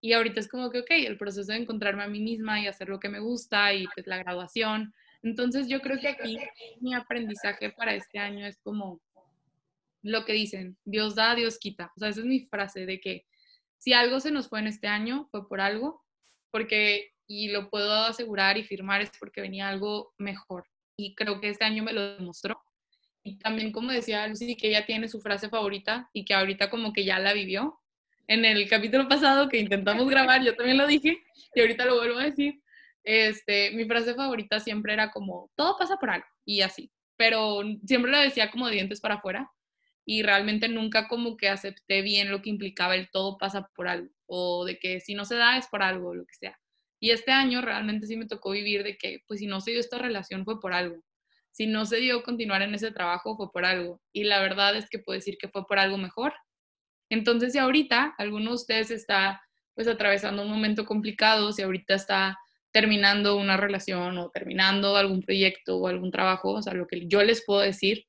y 0.00 0.12
ahorita 0.12 0.40
es 0.40 0.48
como 0.48 0.70
que, 0.70 0.80
ok, 0.80 0.90
el 0.90 1.18
proceso 1.18 1.52
de 1.52 1.58
encontrarme 1.58 2.04
a 2.04 2.08
mí 2.08 2.20
misma 2.20 2.60
y 2.60 2.66
hacer 2.68 2.88
lo 2.88 3.00
que 3.00 3.08
me 3.08 3.18
gusta 3.18 3.74
y 3.74 3.86
pues 3.94 4.06
la 4.06 4.18
graduación. 4.18 4.94
Entonces 5.22 5.66
yo 5.68 5.80
creo 5.80 5.98
que 5.98 6.08
aquí 6.08 6.38
mi 6.80 6.94
aprendizaje 6.94 7.70
para 7.70 7.94
este 7.94 8.18
año 8.18 8.46
es 8.46 8.58
como 8.58 9.00
lo 10.02 10.24
que 10.24 10.32
dicen, 10.32 10.76
Dios 10.84 11.16
da, 11.16 11.34
Dios 11.34 11.58
quita. 11.58 11.92
O 11.96 11.98
sea, 11.98 12.10
esa 12.10 12.20
es 12.20 12.26
mi 12.26 12.46
frase 12.46 12.86
de 12.86 13.00
que 13.00 13.26
si 13.78 13.92
algo 13.92 14.20
se 14.20 14.30
nos 14.30 14.48
fue 14.48 14.60
en 14.60 14.68
este 14.68 14.86
año, 14.86 15.28
fue 15.32 15.48
por 15.48 15.60
algo, 15.60 16.04
porque, 16.50 17.12
y 17.26 17.48
lo 17.48 17.70
puedo 17.70 17.92
asegurar 18.04 18.58
y 18.58 18.64
firmar, 18.64 19.00
es 19.02 19.10
porque 19.18 19.40
venía 19.40 19.68
algo 19.68 20.12
mejor. 20.18 20.64
Y 20.96 21.14
creo 21.14 21.40
que 21.40 21.50
este 21.50 21.64
año 21.64 21.84
me 21.84 21.92
lo 21.92 22.16
demostró. 22.16 22.60
Y 23.22 23.38
también, 23.38 23.72
como 23.72 23.92
decía 23.92 24.26
Lucy, 24.26 24.56
que 24.56 24.68
ella 24.68 24.86
tiene 24.86 25.08
su 25.08 25.20
frase 25.20 25.48
favorita 25.48 26.08
y 26.12 26.24
que 26.24 26.34
ahorita 26.34 26.70
como 26.70 26.92
que 26.92 27.04
ya 27.04 27.18
la 27.18 27.32
vivió, 27.32 27.78
en 28.26 28.44
el 28.44 28.68
capítulo 28.68 29.08
pasado 29.08 29.48
que 29.48 29.58
intentamos 29.58 30.08
grabar, 30.10 30.42
yo 30.44 30.54
también 30.54 30.78
lo 30.78 30.86
dije 30.86 31.18
y 31.54 31.60
ahorita 31.60 31.84
lo 31.84 31.96
vuelvo 31.96 32.18
a 32.18 32.24
decir. 32.24 32.60
Este, 33.04 33.70
mi 33.70 33.86
frase 33.86 34.14
favorita 34.14 34.60
siempre 34.60 34.92
era 34.92 35.10
como, 35.10 35.50
todo 35.56 35.76
pasa 35.78 35.96
por 35.96 36.10
algo 36.10 36.26
y 36.44 36.60
así, 36.60 36.90
pero 37.16 37.62
siempre 37.86 38.10
lo 38.10 38.18
decía 38.18 38.50
como 38.50 38.68
dientes 38.68 39.00
para 39.00 39.14
afuera 39.14 39.50
y 40.08 40.22
realmente 40.22 40.68
nunca 40.68 41.06
como 41.08 41.36
que 41.36 41.48
acepté 41.48 42.00
bien 42.02 42.30
lo 42.30 42.40
que 42.40 42.50
implicaba 42.50 42.96
el 42.96 43.10
todo 43.10 43.36
pasa 43.36 43.68
por 43.74 43.88
algo 43.88 44.08
o 44.26 44.64
de 44.64 44.78
que 44.78 45.00
si 45.00 45.14
no 45.14 45.24
se 45.24 45.36
da 45.36 45.58
es 45.58 45.66
por 45.68 45.82
algo, 45.82 46.14
lo 46.14 46.24
que 46.24 46.34
sea. 46.34 46.58
Y 47.00 47.10
este 47.10 47.30
año 47.32 47.60
realmente 47.60 48.06
sí 48.06 48.16
me 48.16 48.26
tocó 48.26 48.50
vivir 48.52 48.82
de 48.84 48.96
que, 48.96 49.22
pues 49.26 49.40
si 49.40 49.46
no 49.46 49.60
se 49.60 49.72
dio 49.72 49.80
esta 49.80 49.98
relación 49.98 50.44
fue 50.44 50.60
por 50.60 50.72
algo. 50.72 51.04
Si 51.52 51.66
no 51.66 51.86
se 51.86 51.98
dio 51.98 52.22
continuar 52.22 52.62
en 52.62 52.74
ese 52.74 52.90
trabajo 52.90 53.36
fue 53.36 53.52
por 53.52 53.64
algo. 53.64 54.00
Y 54.12 54.24
la 54.24 54.40
verdad 54.40 54.76
es 54.76 54.88
que 54.88 54.98
puedo 54.98 55.18
decir 55.18 55.36
que 55.38 55.48
fue 55.48 55.66
por 55.66 55.78
algo 55.78 55.98
mejor 55.98 56.34
entonces, 57.10 57.52
si 57.52 57.58
ahorita 57.58 58.14
alguno 58.18 58.50
de 58.50 58.56
ustedes 58.56 58.90
está 58.90 59.40
pues 59.74 59.88
atravesando 59.88 60.42
un 60.42 60.50
momento 60.50 60.84
complicado, 60.84 61.52
si 61.52 61.62
ahorita 61.62 61.94
está 61.94 62.38
terminando 62.72 63.36
una 63.36 63.56
relación 63.56 64.18
o 64.18 64.30
terminando 64.30 64.96
algún 64.96 65.22
proyecto 65.22 65.78
o 65.78 65.86
algún 65.86 66.10
trabajo, 66.10 66.50
o 66.50 66.62
sea, 66.62 66.74
lo 66.74 66.86
que 66.86 67.06
yo 67.06 67.22
les 67.22 67.44
puedo 67.44 67.60
decir 67.60 68.06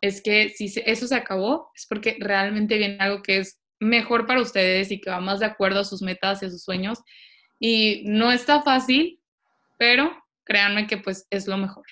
es 0.00 0.22
que 0.22 0.50
si 0.50 0.72
eso 0.86 1.06
se 1.06 1.14
acabó, 1.14 1.70
es 1.74 1.86
porque 1.86 2.16
realmente 2.20 2.78
viene 2.78 2.96
algo 3.00 3.22
que 3.22 3.38
es 3.38 3.60
mejor 3.78 4.26
para 4.26 4.40
ustedes 4.40 4.90
y 4.90 5.00
que 5.00 5.10
va 5.10 5.20
más 5.20 5.40
de 5.40 5.46
acuerdo 5.46 5.80
a 5.80 5.84
sus 5.84 6.02
metas 6.02 6.42
y 6.42 6.46
a 6.46 6.50
sus 6.50 6.62
sueños. 6.62 7.02
Y 7.58 8.02
no 8.06 8.30
está 8.32 8.62
fácil, 8.62 9.20
pero 9.78 10.10
créanme 10.44 10.86
que 10.86 10.98
pues 10.98 11.26
es 11.30 11.46
lo 11.46 11.56
mejor. 11.56 11.84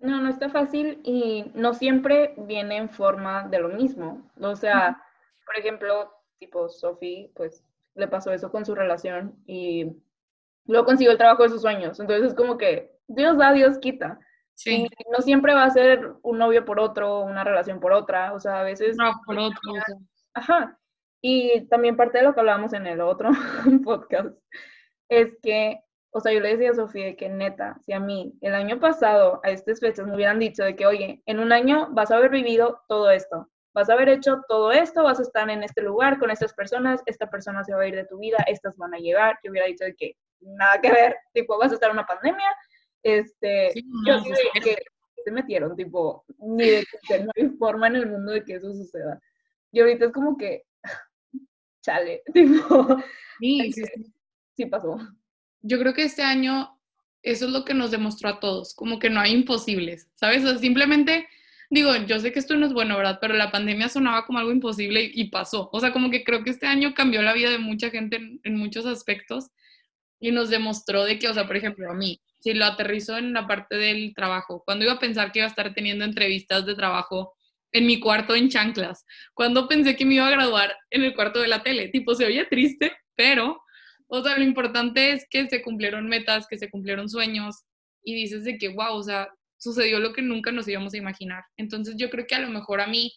No, 0.00 0.20
no 0.20 0.30
está 0.30 0.48
fácil 0.48 1.00
y 1.04 1.44
no 1.54 1.74
siempre 1.74 2.34
viene 2.38 2.76
en 2.78 2.88
forma 2.88 3.48
de 3.48 3.60
lo 3.60 3.68
mismo. 3.68 4.30
O 4.40 4.56
sea, 4.56 5.02
por 5.44 5.58
ejemplo, 5.58 6.10
tipo 6.38 6.68
Sophie, 6.70 7.30
pues 7.34 7.62
le 7.94 8.08
pasó 8.08 8.32
eso 8.32 8.50
con 8.50 8.64
su 8.64 8.74
relación 8.74 9.34
y 9.46 9.92
luego 10.66 10.86
consiguió 10.86 11.12
el 11.12 11.18
trabajo 11.18 11.42
de 11.42 11.50
sus 11.50 11.60
sueños. 11.60 12.00
Entonces 12.00 12.28
es 12.28 12.34
como 12.34 12.56
que 12.56 12.96
Dios 13.08 13.36
da, 13.36 13.52
Dios 13.52 13.78
quita. 13.78 14.18
Sí. 14.62 14.86
no 15.10 15.22
siempre 15.22 15.54
va 15.54 15.64
a 15.64 15.70
ser 15.70 16.12
un 16.22 16.36
novio 16.36 16.66
por 16.66 16.78
otro, 16.80 17.20
una 17.20 17.44
relación 17.44 17.80
por 17.80 17.92
otra. 17.92 18.34
O 18.34 18.40
sea, 18.40 18.60
a 18.60 18.62
veces... 18.62 18.94
No, 18.96 19.12
por 19.24 19.38
otro. 19.38 19.58
Ajá. 20.34 20.78
Y 21.22 21.66
también 21.68 21.96
parte 21.96 22.18
de 22.18 22.24
lo 22.24 22.34
que 22.34 22.40
hablábamos 22.40 22.74
en 22.74 22.86
el 22.86 23.00
otro 23.00 23.30
podcast 23.84 24.36
es 25.08 25.34
que, 25.42 25.80
o 26.10 26.20
sea, 26.20 26.32
yo 26.32 26.40
le 26.40 26.50
decía 26.50 26.72
a 26.72 26.74
Sofía 26.74 27.16
que 27.16 27.30
neta, 27.30 27.78
si 27.80 27.92
a 27.94 28.00
mí 28.00 28.34
el 28.42 28.54
año 28.54 28.78
pasado 28.80 29.40
a 29.44 29.50
estas 29.50 29.80
fechas 29.80 30.06
me 30.06 30.14
hubieran 30.14 30.38
dicho 30.38 30.62
de 30.62 30.76
que, 30.76 30.86
oye, 30.86 31.22
en 31.24 31.40
un 31.40 31.52
año 31.52 31.88
vas 31.92 32.10
a 32.10 32.16
haber 32.16 32.30
vivido 32.30 32.82
todo 32.86 33.10
esto, 33.10 33.50
vas 33.74 33.88
a 33.88 33.94
haber 33.94 34.10
hecho 34.10 34.42
todo 34.46 34.72
esto, 34.72 35.04
vas 35.04 35.18
a 35.20 35.22
estar 35.22 35.48
en 35.48 35.62
este 35.62 35.82
lugar 35.82 36.18
con 36.18 36.30
estas 36.30 36.52
personas, 36.52 37.02
esta 37.06 37.28
persona 37.30 37.64
se 37.64 37.74
va 37.74 37.82
a 37.82 37.88
ir 37.88 37.96
de 37.96 38.04
tu 38.04 38.18
vida, 38.18 38.38
estas 38.46 38.76
van 38.76 38.94
a 38.94 38.98
llegar, 38.98 39.38
yo 39.42 39.50
hubiera 39.50 39.66
dicho 39.66 39.84
de 39.84 39.94
que 39.94 40.16
nada 40.40 40.80
que 40.80 40.92
ver, 40.92 41.16
tipo, 41.32 41.58
vas 41.58 41.72
a 41.72 41.74
estar 41.74 41.90
en 41.90 41.96
una 41.96 42.06
pandemia, 42.06 42.56
este, 43.02 43.72
yo 44.06 44.20
sí 44.20 44.30
de 44.30 44.60
que 44.60 44.76
se 45.24 45.30
metieron, 45.30 45.76
tipo, 45.76 46.24
ni 46.38 46.64
de 46.64 46.86
que 47.06 47.20
no 47.20 47.30
hay 47.36 47.48
forma 47.58 47.88
en 47.88 47.96
el 47.96 48.06
mundo 48.06 48.32
de 48.32 48.44
que 48.44 48.54
eso 48.54 48.72
suceda. 48.72 49.20
Y 49.72 49.80
ahorita 49.80 50.06
es 50.06 50.12
como 50.12 50.36
que, 50.36 50.64
chale, 51.82 52.22
tipo, 52.34 53.02
sí, 53.38 53.72
sí, 53.72 53.84
sí 54.56 54.66
pasó. 54.66 54.98
Yo 55.62 55.78
creo 55.78 55.92
que 55.92 56.04
este 56.04 56.22
año 56.22 56.80
eso 57.22 57.46
es 57.46 57.52
lo 57.52 57.64
que 57.64 57.74
nos 57.74 57.90
demostró 57.90 58.28
a 58.28 58.40
todos, 58.40 58.74
como 58.74 58.98
que 58.98 59.10
no 59.10 59.20
hay 59.20 59.32
imposibles, 59.32 60.08
¿sabes? 60.14 60.44
O 60.44 60.58
simplemente, 60.58 61.28
digo, 61.68 61.94
yo 62.06 62.18
sé 62.18 62.32
que 62.32 62.38
esto 62.38 62.56
no 62.56 62.66
es 62.66 62.72
bueno, 62.72 62.96
¿verdad? 62.96 63.18
Pero 63.20 63.34
la 63.34 63.50
pandemia 63.50 63.88
sonaba 63.88 64.24
como 64.26 64.38
algo 64.38 64.52
imposible 64.52 65.10
y, 65.12 65.30
pasó. 65.30 65.68
O 65.72 65.80
sea, 65.80 65.92
como 65.92 66.10
que 66.10 66.24
creo 66.24 66.42
que 66.42 66.50
este 66.50 66.66
año 66.66 66.94
cambió 66.94 67.22
la 67.22 67.34
vida 67.34 67.50
de 67.50 67.58
mucha 67.58 67.90
gente 67.90 68.16
en, 68.16 68.40
en, 68.42 68.56
muchos 68.56 68.86
aspectos 68.86 69.50
y 70.18 70.32
nos 70.32 70.48
demostró 70.50 71.04
de 71.04 71.18
que, 71.18 71.28
o 71.28 71.34
sea, 71.34 71.46
por 71.46 71.56
ejemplo, 71.56 71.90
a 71.90 71.94
mí, 71.94 72.20
si 72.40 72.54
lo 72.54 72.64
aterrizó 72.64 73.18
en 73.18 73.32
la 73.32 73.46
parte 73.46 73.76
del 73.76 74.14
trabajo, 74.14 74.62
cuando 74.64 74.84
iba 74.84 74.94
a 74.94 74.98
pensar 74.98 75.30
que 75.30 75.40
iba 75.40 75.46
a 75.46 75.50
estar 75.50 75.72
teniendo 75.74 76.04
entrevistas 76.04 76.66
de 76.66 76.74
trabajo 76.74 77.34
en 77.72 77.86
mi 77.86 78.00
cuarto 78.00 78.34
en 78.34 78.48
chanclas, 78.48 79.04
cuando 79.34 79.68
pensé 79.68 79.94
que 79.94 80.04
me 80.04 80.14
iba 80.14 80.26
a 80.26 80.30
graduar 80.30 80.74
en 80.90 81.04
el 81.04 81.14
cuarto 81.14 81.40
de 81.40 81.48
la 81.48 81.62
tele. 81.62 81.88
Tipo, 81.88 82.14
se 82.14 82.24
oye 82.24 82.44
triste, 82.46 82.92
pero, 83.14 83.62
o 84.08 84.22
sea, 84.22 84.36
lo 84.36 84.44
importante 84.44 85.12
es 85.12 85.26
que 85.28 85.48
se 85.48 85.62
cumplieron 85.62 86.08
metas, 86.08 86.46
que 86.48 86.58
se 86.58 86.70
cumplieron 86.70 87.08
sueños 87.08 87.64
y 88.02 88.14
dices 88.14 88.44
de 88.44 88.58
que, 88.58 88.68
wow, 88.70 88.94
o 88.94 89.02
sea, 89.02 89.28
sucedió 89.58 90.00
lo 90.00 90.12
que 90.12 90.22
nunca 90.22 90.50
nos 90.50 90.66
íbamos 90.66 90.94
a 90.94 90.98
imaginar. 90.98 91.44
Entonces 91.56 91.94
yo 91.96 92.10
creo 92.10 92.26
que 92.26 92.34
a 92.34 92.40
lo 92.40 92.48
mejor 92.48 92.80
a 92.80 92.86
mí 92.86 93.12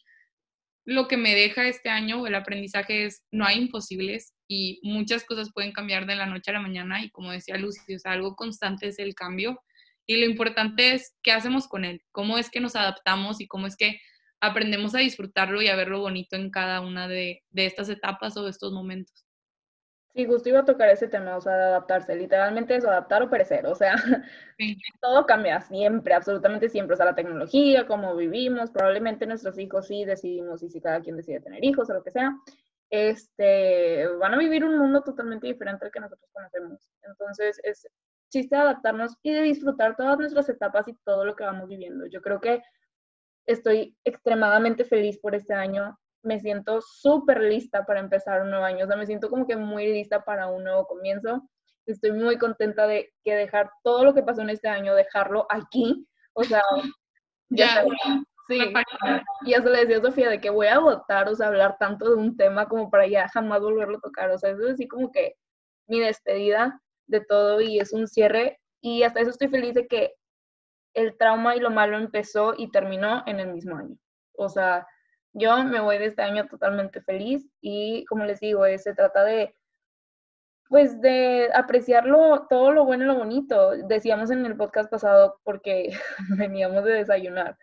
lo 0.85 1.07
que 1.07 1.17
me 1.17 1.33
deja 1.35 1.67
este 1.67 1.89
año 1.89 2.27
el 2.27 2.35
aprendizaje 2.35 3.05
es 3.05 3.23
no 3.31 3.45
hay 3.45 3.57
imposibles 3.57 4.33
y 4.47 4.79
muchas 4.83 5.23
cosas 5.23 5.51
pueden 5.53 5.71
cambiar 5.71 6.05
de 6.05 6.15
la 6.15 6.25
noche 6.25 6.51
a 6.51 6.55
la 6.55 6.61
mañana 6.61 7.03
y 7.03 7.09
como 7.09 7.31
decía 7.31 7.57
Lucy, 7.57 7.95
o 7.95 7.99
sea, 7.99 8.11
algo 8.11 8.35
constante 8.35 8.87
es 8.87 8.99
el 8.99 9.15
cambio 9.15 9.61
y 10.05 10.17
lo 10.17 10.25
importante 10.25 10.93
es 10.93 11.15
qué 11.23 11.31
hacemos 11.31 11.67
con 11.67 11.85
él, 11.85 12.01
cómo 12.11 12.37
es 12.37 12.49
que 12.49 12.59
nos 12.59 12.75
adaptamos 12.75 13.39
y 13.39 13.47
cómo 13.47 13.67
es 13.67 13.77
que 13.77 13.99
aprendemos 14.41 14.93
a 14.93 14.99
disfrutarlo 14.99 15.61
y 15.61 15.69
a 15.69 15.75
ver 15.75 15.87
lo 15.87 16.01
bonito 16.01 16.35
en 16.35 16.51
cada 16.51 16.81
una 16.81 17.07
de, 17.07 17.43
estas 17.53 17.87
etapas 17.87 18.35
o 18.35 18.43
de 18.43 18.49
estos 18.49 18.73
momentos. 18.73 19.22
Sí, 20.15 20.25
justo 20.27 20.47
iba 20.49 20.59
a 20.59 20.65
tocar 20.65 20.89
ese 20.89 21.07
tema, 21.07 21.35
o 21.37 21.41
sea, 21.41 21.55
de 21.55 21.63
adaptarse, 21.63 22.15
literalmente 22.15 22.75
es 22.75 22.85
adaptar 22.85 23.23
o 23.23 23.29
perecer, 23.31 23.65
o 23.65 23.73
sea, 23.73 23.95
todo 25.01 25.25
cambia 25.25 25.59
siempre, 25.61 26.13
absolutamente 26.13 26.69
siempre, 26.69 26.93
o 26.93 26.97
sea, 26.97 27.07
la 27.07 27.15
tecnología, 27.15 27.87
cómo 27.87 28.15
vivimos, 28.15 28.69
probablemente 28.69 29.25
nuestros 29.25 29.57
hijos 29.57 29.87
sí 29.87 30.05
decidimos 30.05 30.61
y 30.61 30.69
si 30.69 30.79
cada 30.81 31.01
quien 31.01 31.17
decide 31.17 31.39
tener 31.39 31.63
hijos 31.65 31.89
o 31.89 31.93
lo 31.95 32.03
que 32.03 32.11
sea, 32.11 32.31
este, 32.91 34.07
van 34.19 34.35
a 34.35 34.37
vivir 34.37 34.63
un 34.63 34.77
mundo 34.77 35.01
totalmente 35.01 35.47
diferente 35.47 35.85
al 35.85 35.91
que 35.91 35.99
nosotros 35.99 36.29
conocemos. 36.31 36.91
Entonces, 37.01 37.59
es 37.63 37.87
chiste 38.29 38.55
adaptarnos 38.55 39.17
y 39.23 39.31
de 39.33 39.41
disfrutar 39.41 39.95
todas 39.95 40.19
nuestras 40.19 40.47
etapas 40.49 40.87
y 40.87 40.93
todo 41.03 41.25
lo 41.25 41.35
que 41.35 41.43
vamos 41.43 41.67
viviendo. 41.67 42.05
Yo 42.05 42.21
creo 42.21 42.39
que 42.39 42.61
estoy 43.47 43.97
extremadamente 44.03 44.85
feliz 44.85 45.17
por 45.19 45.33
este 45.35 45.53
año. 45.55 45.97
Me 46.23 46.39
siento 46.39 46.81
súper 46.81 47.41
lista 47.41 47.85
para 47.85 47.99
empezar 47.99 48.41
un 48.41 48.49
nuevo 48.49 48.65
año. 48.65 48.85
O 48.85 48.87
sea, 48.87 48.97
me 48.97 49.05
siento 49.05 49.29
como 49.29 49.45
que 49.45 49.55
muy 49.55 49.87
lista 49.87 50.23
para 50.23 50.47
un 50.47 50.63
nuevo 50.63 50.85
comienzo. 50.87 51.47
Estoy 51.85 52.11
muy 52.11 52.37
contenta 52.37 52.87
de 52.87 53.13
que 53.23 53.35
dejar 53.35 53.69
todo 53.83 54.05
lo 54.05 54.13
que 54.13 54.23
pasó 54.23 54.41
en 54.41 54.49
este 54.49 54.69
año, 54.69 54.95
dejarlo 54.95 55.45
aquí. 55.49 56.07
O 56.33 56.43
sea, 56.43 56.61
ya. 57.49 57.85
Sí, 58.47 58.59
y 59.45 59.53
eso 59.53 59.69
le 59.69 59.79
decía 59.79 59.97
a 59.99 60.01
Sofía 60.01 60.29
de 60.29 60.41
que 60.41 60.49
voy 60.49 60.67
a 60.67 60.79
votar, 60.79 61.29
o 61.29 61.35
sea, 61.35 61.47
hablar 61.47 61.77
tanto 61.79 62.09
de 62.09 62.15
un 62.15 62.35
tema 62.35 62.67
como 62.67 62.89
para 62.89 63.07
ya 63.07 63.29
jamás 63.29 63.61
volverlo 63.61 63.97
a 63.97 64.01
tocar. 64.01 64.31
O 64.31 64.37
sea, 64.37 64.51
eso 64.51 64.63
es 64.67 64.73
así 64.73 64.87
como 64.87 65.11
que 65.11 65.35
mi 65.87 66.01
despedida 66.01 66.81
de 67.07 67.21
todo 67.21 67.61
y 67.61 67.79
es 67.79 67.93
un 67.93 68.07
cierre. 68.07 68.59
Y 68.81 69.03
hasta 69.03 69.21
eso 69.21 69.29
estoy 69.29 69.47
feliz 69.47 69.73
de 69.75 69.87
que 69.87 70.13
el 70.93 71.17
trauma 71.17 71.55
y 71.55 71.59
lo 71.59 71.71
malo 71.71 71.97
empezó 71.97 72.53
y 72.57 72.69
terminó 72.69 73.23
en 73.25 73.39
el 73.39 73.53
mismo 73.53 73.77
año. 73.77 73.97
O 74.37 74.49
sea, 74.49 74.85
yo 75.33 75.63
me 75.63 75.79
voy 75.79 75.97
de 75.97 76.05
este 76.05 76.21
año 76.21 76.47
totalmente 76.47 77.01
feliz 77.01 77.47
y 77.61 78.05
como 78.05 78.23
les 78.25 78.39
digo, 78.39 78.65
eh, 78.65 78.77
se 78.77 78.93
trata 78.93 79.23
de, 79.23 79.55
pues 80.69 81.01
de 81.01 81.49
apreciarlo, 81.53 82.47
todo 82.49 82.71
lo 82.71 82.85
bueno 82.85 83.03
y 83.03 83.07
lo 83.07 83.15
bonito. 83.15 83.71
Decíamos 83.87 84.31
en 84.31 84.45
el 84.45 84.55
podcast 84.55 84.89
pasado, 84.89 85.39
porque 85.43 85.91
veníamos 86.37 86.83
de 86.83 86.93
desayunar, 86.93 87.57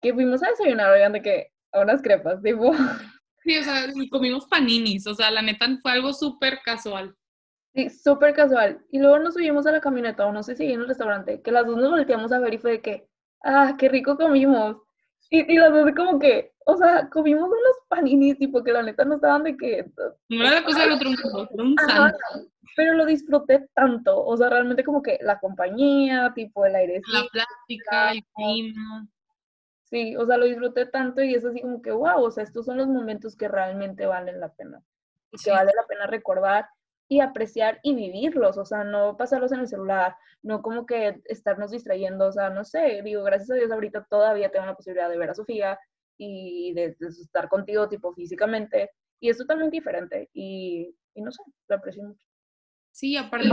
que 0.00 0.12
fuimos 0.12 0.42
a 0.42 0.50
desayunar, 0.50 0.92
oigan, 0.92 1.12
de 1.12 1.22
que 1.22 1.52
a 1.72 1.80
unas 1.80 2.02
crepas, 2.02 2.42
tipo. 2.42 2.72
Sí, 3.42 3.58
o 3.58 3.62
sea, 3.62 3.86
comimos 4.10 4.46
paninis, 4.46 5.06
o 5.06 5.14
sea, 5.14 5.30
la 5.30 5.40
neta 5.40 5.66
fue 5.80 5.92
algo 5.92 6.12
súper 6.12 6.58
casual. 6.64 7.14
Sí, 7.74 7.90
súper 7.90 8.34
casual. 8.34 8.84
Y 8.90 8.98
luego 8.98 9.18
nos 9.18 9.34
subimos 9.34 9.66
a 9.66 9.72
la 9.72 9.80
camioneta, 9.80 10.26
o 10.26 10.32
no 10.32 10.42
sé 10.42 10.56
si 10.56 10.72
en 10.72 10.80
el 10.80 10.88
restaurante, 10.88 11.42
que 11.42 11.52
las 11.52 11.66
dos 11.66 11.76
nos 11.76 11.90
volteamos 11.90 12.32
a 12.32 12.38
ver 12.38 12.54
y 12.54 12.58
fue 12.58 12.72
de 12.72 12.80
que, 12.80 13.08
ah, 13.44 13.76
qué 13.78 13.88
rico 13.88 14.16
comimos. 14.16 14.78
Y, 15.30 15.52
y 15.52 15.58
las 15.58 15.72
dos 15.72 15.90
como 15.96 16.18
que, 16.18 16.52
o 16.64 16.76
sea, 16.76 17.08
comimos 17.10 17.48
unos 17.48 17.76
paninis, 17.88 18.38
tipo 18.38 18.62
que 18.62 18.72
la 18.72 18.82
neta 18.82 19.04
no 19.04 19.16
estaban 19.16 19.44
de 19.44 19.56
que... 19.56 19.90
No 20.28 20.46
era 20.46 20.60
la 20.60 20.64
cosa 20.64 20.82
del 20.82 20.92
otro 20.92 21.10
mundo, 21.10 21.48
era 21.52 21.62
un 21.62 21.76
santo. 21.76 22.18
Pero 22.76 22.94
lo 22.94 23.06
disfruté 23.06 23.68
tanto, 23.74 24.24
o 24.24 24.36
sea, 24.36 24.50
realmente 24.50 24.84
como 24.84 25.02
que 25.02 25.18
la 25.22 25.38
compañía, 25.38 26.32
tipo 26.34 26.66
el 26.66 26.74
aire. 26.76 27.00
La 27.12 27.24
plática, 27.32 28.12
el 28.12 28.24
clima. 28.34 29.08
Sí, 29.84 30.16
o 30.16 30.26
sea, 30.26 30.36
lo 30.36 30.46
disfruté 30.46 30.86
tanto 30.86 31.22
y 31.22 31.34
es 31.34 31.44
así 31.44 31.60
como 31.60 31.80
que, 31.80 31.92
wow, 31.92 32.22
o 32.22 32.30
sea, 32.30 32.42
estos 32.44 32.66
son 32.66 32.76
los 32.76 32.88
momentos 32.88 33.36
que 33.36 33.48
realmente 33.48 34.04
valen 34.04 34.40
la 34.40 34.52
pena. 34.52 34.82
Y 35.32 35.42
que 35.42 35.50
vale 35.50 35.72
la 35.74 35.86
pena 35.86 36.06
recordar 36.06 36.68
y 37.08 37.20
apreciar 37.20 37.78
y 37.82 37.94
vivirlos, 37.94 38.58
o 38.58 38.64
sea, 38.64 38.84
no 38.84 39.16
pasarlos 39.16 39.52
en 39.52 39.60
el 39.60 39.68
celular, 39.68 40.16
no 40.42 40.62
como 40.62 40.86
que 40.86 41.20
estarnos 41.26 41.70
distrayendo, 41.70 42.26
o 42.26 42.32
sea, 42.32 42.50
no 42.50 42.64
sé, 42.64 43.02
digo, 43.02 43.22
gracias 43.22 43.50
a 43.50 43.54
Dios 43.54 43.70
ahorita 43.70 44.06
todavía 44.10 44.50
tengo 44.50 44.66
la 44.66 44.74
posibilidad 44.74 45.08
de 45.08 45.18
ver 45.18 45.30
a 45.30 45.34
Sofía 45.34 45.78
y 46.18 46.72
de, 46.74 46.96
estar 47.00 47.48
contigo 47.48 47.88
tipo 47.88 48.12
físicamente, 48.12 48.90
y 49.20 49.28
es 49.28 49.38
totalmente 49.38 49.76
diferente, 49.76 50.30
y, 50.32 50.94
y 51.14 51.22
no 51.22 51.30
sé, 51.30 51.42
lo 51.68 51.76
aprecio 51.76 52.02
mucho. 52.02 52.24
Sí, 52.90 53.16
aparte, 53.16 53.50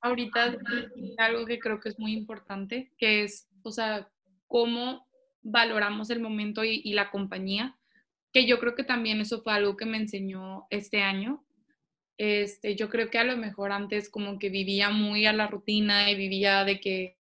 ahorita 0.00 0.56
algo 1.18 1.44
que 1.44 1.58
creo 1.58 1.80
que 1.80 1.88
es 1.88 1.98
muy 1.98 2.12
importante, 2.12 2.92
que 2.96 3.24
es, 3.24 3.48
o 3.62 3.72
sea, 3.72 4.08
cómo 4.46 5.06
valoramos 5.42 6.08
el 6.10 6.20
momento 6.20 6.64
y, 6.64 6.80
y 6.84 6.94
la 6.94 7.10
compañía, 7.10 7.76
que 8.32 8.46
yo 8.46 8.58
creo 8.60 8.74
que 8.74 8.84
también 8.84 9.20
eso 9.20 9.42
fue 9.42 9.52
algo 9.52 9.76
que 9.76 9.86
me 9.86 9.98
enseñó 9.98 10.66
este 10.70 11.02
año, 11.02 11.44
este, 12.22 12.76
yo 12.76 12.90
creo 12.90 13.08
que 13.08 13.18
a 13.18 13.24
lo 13.24 13.38
mejor 13.38 13.72
antes 13.72 14.10
como 14.10 14.38
que 14.38 14.50
vivía 14.50 14.90
muy 14.90 15.24
a 15.24 15.32
la 15.32 15.46
rutina 15.46 16.10
y 16.10 16.16
vivía 16.16 16.64
de 16.66 16.78
que 16.78 17.16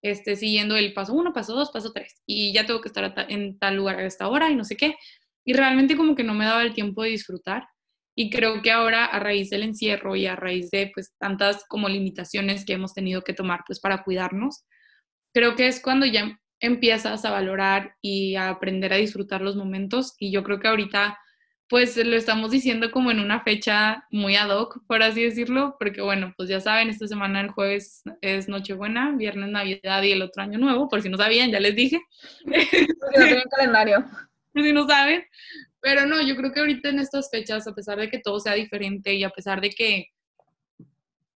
este, 0.00 0.36
siguiendo 0.36 0.76
el 0.76 0.94
paso 0.94 1.12
uno, 1.12 1.32
paso 1.32 1.56
dos, 1.56 1.72
paso 1.72 1.92
tres, 1.92 2.22
y 2.24 2.52
ya 2.52 2.64
tengo 2.64 2.80
que 2.80 2.86
estar 2.86 3.26
en 3.28 3.58
tal 3.58 3.74
lugar 3.74 3.98
a 3.98 4.06
esta 4.06 4.28
hora 4.28 4.48
y 4.48 4.54
no 4.54 4.62
sé 4.62 4.76
qué. 4.76 4.94
Y 5.44 5.54
realmente 5.54 5.96
como 5.96 6.14
que 6.14 6.22
no 6.22 6.34
me 6.34 6.44
daba 6.44 6.62
el 6.62 6.72
tiempo 6.72 7.02
de 7.02 7.10
disfrutar. 7.10 7.66
Y 8.14 8.30
creo 8.30 8.62
que 8.62 8.70
ahora 8.70 9.06
a 9.06 9.18
raíz 9.18 9.50
del 9.50 9.64
encierro 9.64 10.14
y 10.14 10.26
a 10.26 10.36
raíz 10.36 10.70
de 10.70 10.92
pues 10.94 11.14
tantas 11.18 11.64
como 11.68 11.88
limitaciones 11.88 12.64
que 12.64 12.74
hemos 12.74 12.94
tenido 12.94 13.22
que 13.22 13.34
tomar 13.34 13.62
pues 13.66 13.80
para 13.80 14.04
cuidarnos, 14.04 14.64
creo 15.34 15.56
que 15.56 15.66
es 15.66 15.80
cuando 15.82 16.06
ya 16.06 16.38
empiezas 16.60 17.24
a 17.24 17.30
valorar 17.30 17.96
y 18.00 18.36
a 18.36 18.50
aprender 18.50 18.92
a 18.92 18.96
disfrutar 18.96 19.40
los 19.40 19.56
momentos. 19.56 20.14
Y 20.20 20.30
yo 20.30 20.44
creo 20.44 20.60
que 20.60 20.68
ahorita 20.68 21.18
pues 21.68 21.96
lo 21.98 22.16
estamos 22.16 22.50
diciendo 22.50 22.90
como 22.90 23.10
en 23.10 23.20
una 23.20 23.42
fecha 23.42 24.06
muy 24.10 24.36
ad 24.36 24.48
hoc, 24.48 24.80
por 24.86 25.02
así 25.02 25.22
decirlo, 25.22 25.76
porque 25.78 26.00
bueno, 26.00 26.32
pues 26.36 26.48
ya 26.48 26.60
saben, 26.60 26.88
esta 26.88 27.06
semana 27.06 27.42
el 27.42 27.50
jueves 27.50 28.02
es 28.22 28.48
Nochebuena, 28.48 29.14
viernes 29.16 29.50
Navidad 29.50 30.02
y 30.02 30.12
el 30.12 30.22
otro 30.22 30.42
año 30.42 30.58
nuevo, 30.58 30.88
por 30.88 31.02
si 31.02 31.10
no 31.10 31.18
sabían, 31.18 31.50
ya 31.50 31.60
les 31.60 31.76
dije. 31.76 32.00
Porque 32.44 33.18
no 33.18 33.24
tienen 33.26 33.44
calendario. 33.50 34.04
Por 34.52 34.62
si 34.62 34.72
no 34.72 34.88
saben. 34.88 35.24
Pero 35.80 36.06
no, 36.06 36.22
yo 36.22 36.34
creo 36.36 36.52
que 36.52 36.60
ahorita 36.60 36.88
en 36.88 36.98
estas 36.98 37.30
fechas, 37.30 37.66
a 37.68 37.74
pesar 37.74 37.98
de 37.98 38.08
que 38.08 38.18
todo 38.18 38.40
sea 38.40 38.54
diferente 38.54 39.12
y 39.14 39.22
a 39.22 39.30
pesar 39.30 39.60
de 39.60 39.70
que, 39.70 40.06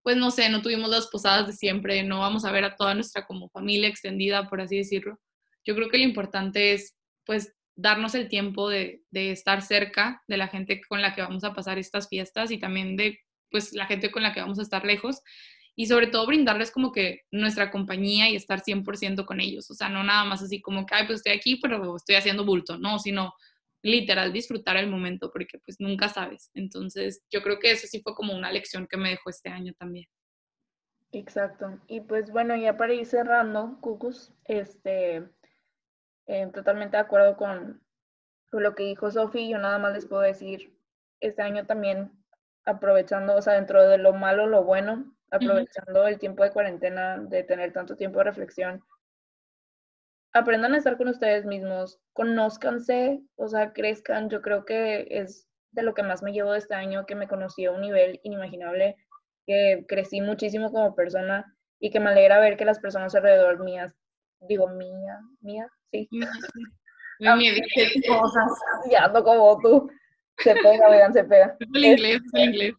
pues 0.01 0.17
no 0.17 0.31
sé, 0.31 0.49
no 0.49 0.63
tuvimos 0.63 0.89
las 0.89 1.07
posadas 1.07 1.45
de 1.45 1.53
siempre, 1.53 2.03
no 2.03 2.19
vamos 2.19 2.43
a 2.43 2.51
ver 2.51 2.65
a 2.65 2.75
toda 2.75 2.95
nuestra 2.95 3.25
como 3.25 3.49
familia 3.49 3.87
extendida, 3.87 4.49
por 4.49 4.61
así 4.61 4.77
decirlo, 4.77 5.19
yo 5.63 5.75
creo 5.75 5.89
que 5.89 5.99
lo 5.99 6.03
importante 6.03 6.73
es, 6.73 6.95
pues, 7.23 7.53
darnos 7.75 8.15
el 8.15 8.27
tiempo 8.27 8.69
de, 8.69 9.01
de 9.11 9.31
estar 9.31 9.61
cerca 9.61 10.21
de 10.27 10.37
la 10.37 10.47
gente 10.47 10.81
con 10.87 11.01
la 11.01 11.13
que 11.13 11.21
vamos 11.21 11.43
a 11.43 11.53
pasar 11.53 11.77
estas 11.77 12.07
fiestas 12.07 12.51
y 12.51 12.59
también 12.59 12.95
de, 12.95 13.19
pues, 13.49 13.73
la 13.73 13.85
gente 13.85 14.11
con 14.11 14.23
la 14.23 14.33
que 14.33 14.41
vamos 14.41 14.59
a 14.59 14.63
estar 14.63 14.85
lejos 14.85 15.21
y 15.75 15.87
sobre 15.87 16.07
todo 16.07 16.27
brindarles 16.27 16.71
como 16.71 16.91
que 16.91 17.21
nuestra 17.31 17.71
compañía 17.71 18.29
y 18.29 18.35
estar 18.35 18.61
100% 18.61 19.25
con 19.25 19.39
ellos, 19.39 19.71
o 19.71 19.73
sea, 19.73 19.89
no 19.89 20.03
nada 20.03 20.23
más 20.23 20.43
así 20.43 20.61
como 20.61 20.85
que, 20.85 20.95
ay, 20.95 21.07
pues 21.07 21.17
estoy 21.17 21.33
aquí, 21.33 21.55
pero 21.55 21.95
estoy 21.95 22.15
haciendo 22.15 22.45
bulto, 22.45 22.77
no, 22.77 22.99
sino 22.99 23.33
literal 23.83 24.31
disfrutar 24.31 24.77
el 24.77 24.89
momento 24.89 25.29
porque 25.31 25.59
pues 25.59 25.77
nunca 25.79 26.09
sabes. 26.09 26.49
Entonces, 26.53 27.23
yo 27.29 27.41
creo 27.43 27.59
que 27.59 27.71
eso 27.71 27.85
sí 27.87 28.01
fue 28.01 28.15
como 28.15 28.33
una 28.33 28.51
lección 28.51 28.87
que 28.87 28.97
me 28.97 29.09
dejó 29.09 29.29
este 29.29 29.49
año 29.49 29.73
también. 29.77 30.05
Exacto. 31.11 31.79
Y 31.87 32.01
pues 32.01 32.31
bueno, 32.31 32.55
ya 32.55 32.77
para 32.77 32.93
ir 32.93 33.05
cerrando, 33.05 33.77
Cucus, 33.81 34.31
este, 34.45 35.23
eh, 36.27 36.49
totalmente 36.53 36.97
de 36.97 37.03
acuerdo 37.03 37.37
con, 37.37 37.81
con 38.49 38.63
lo 38.63 38.75
que 38.75 38.83
dijo 38.83 39.11
Sofi, 39.11 39.49
yo 39.49 39.57
nada 39.57 39.79
más 39.79 39.93
les 39.93 40.05
puedo 40.05 40.21
decir, 40.21 40.77
este 41.19 41.41
año 41.41 41.65
también 41.65 42.11
aprovechando, 42.65 43.35
o 43.35 43.41
sea, 43.41 43.53
dentro 43.53 43.87
de 43.87 43.97
lo 43.97 44.13
malo, 44.13 44.47
lo 44.47 44.63
bueno, 44.63 45.15
aprovechando 45.31 46.07
el 46.07 46.19
tiempo 46.19 46.43
de 46.43 46.51
cuarentena, 46.51 47.17
de 47.17 47.43
tener 47.43 47.73
tanto 47.73 47.95
tiempo 47.95 48.19
de 48.19 48.25
reflexión, 48.25 48.83
aprendan 50.33 50.73
a 50.73 50.77
estar 50.77 50.97
con 50.97 51.07
ustedes 51.07 51.45
mismos, 51.45 51.99
conózcanse, 52.13 53.21
o 53.35 53.47
sea, 53.47 53.73
crezcan. 53.73 54.29
Yo 54.29 54.41
creo 54.41 54.65
que 54.65 55.07
es 55.09 55.47
de 55.71 55.83
lo 55.83 55.93
que 55.93 56.03
más 56.03 56.23
me 56.23 56.33
llevo 56.33 56.51
de 56.51 56.59
este 56.59 56.73
año, 56.73 57.05
que 57.05 57.15
me 57.15 57.27
conocí 57.27 57.65
a 57.65 57.71
un 57.71 57.81
nivel 57.81 58.19
inimaginable, 58.23 58.95
que 59.45 59.85
crecí 59.87 60.21
muchísimo 60.21 60.71
como 60.71 60.95
persona 60.95 61.55
y 61.79 61.91
que 61.91 61.99
me 61.99 62.09
alegra 62.09 62.39
ver 62.39 62.57
que 62.57 62.65
las 62.65 62.79
personas 62.79 63.13
alrededor 63.15 63.63
mías, 63.63 63.95
digo 64.39 64.67
mía, 64.67 65.19
mía, 65.41 65.69
sí. 65.93 66.09
Cosas, 68.07 68.51
ando 68.99 69.23
como 69.23 69.59
tú. 69.59 69.89
Se 70.39 70.55
pega, 70.55 70.89
vean, 70.89 71.13
se 71.13 71.23
pega. 71.23 71.55
el 71.59 71.85
inglés, 71.85 72.21
el 72.33 72.43
inglés. 72.43 72.73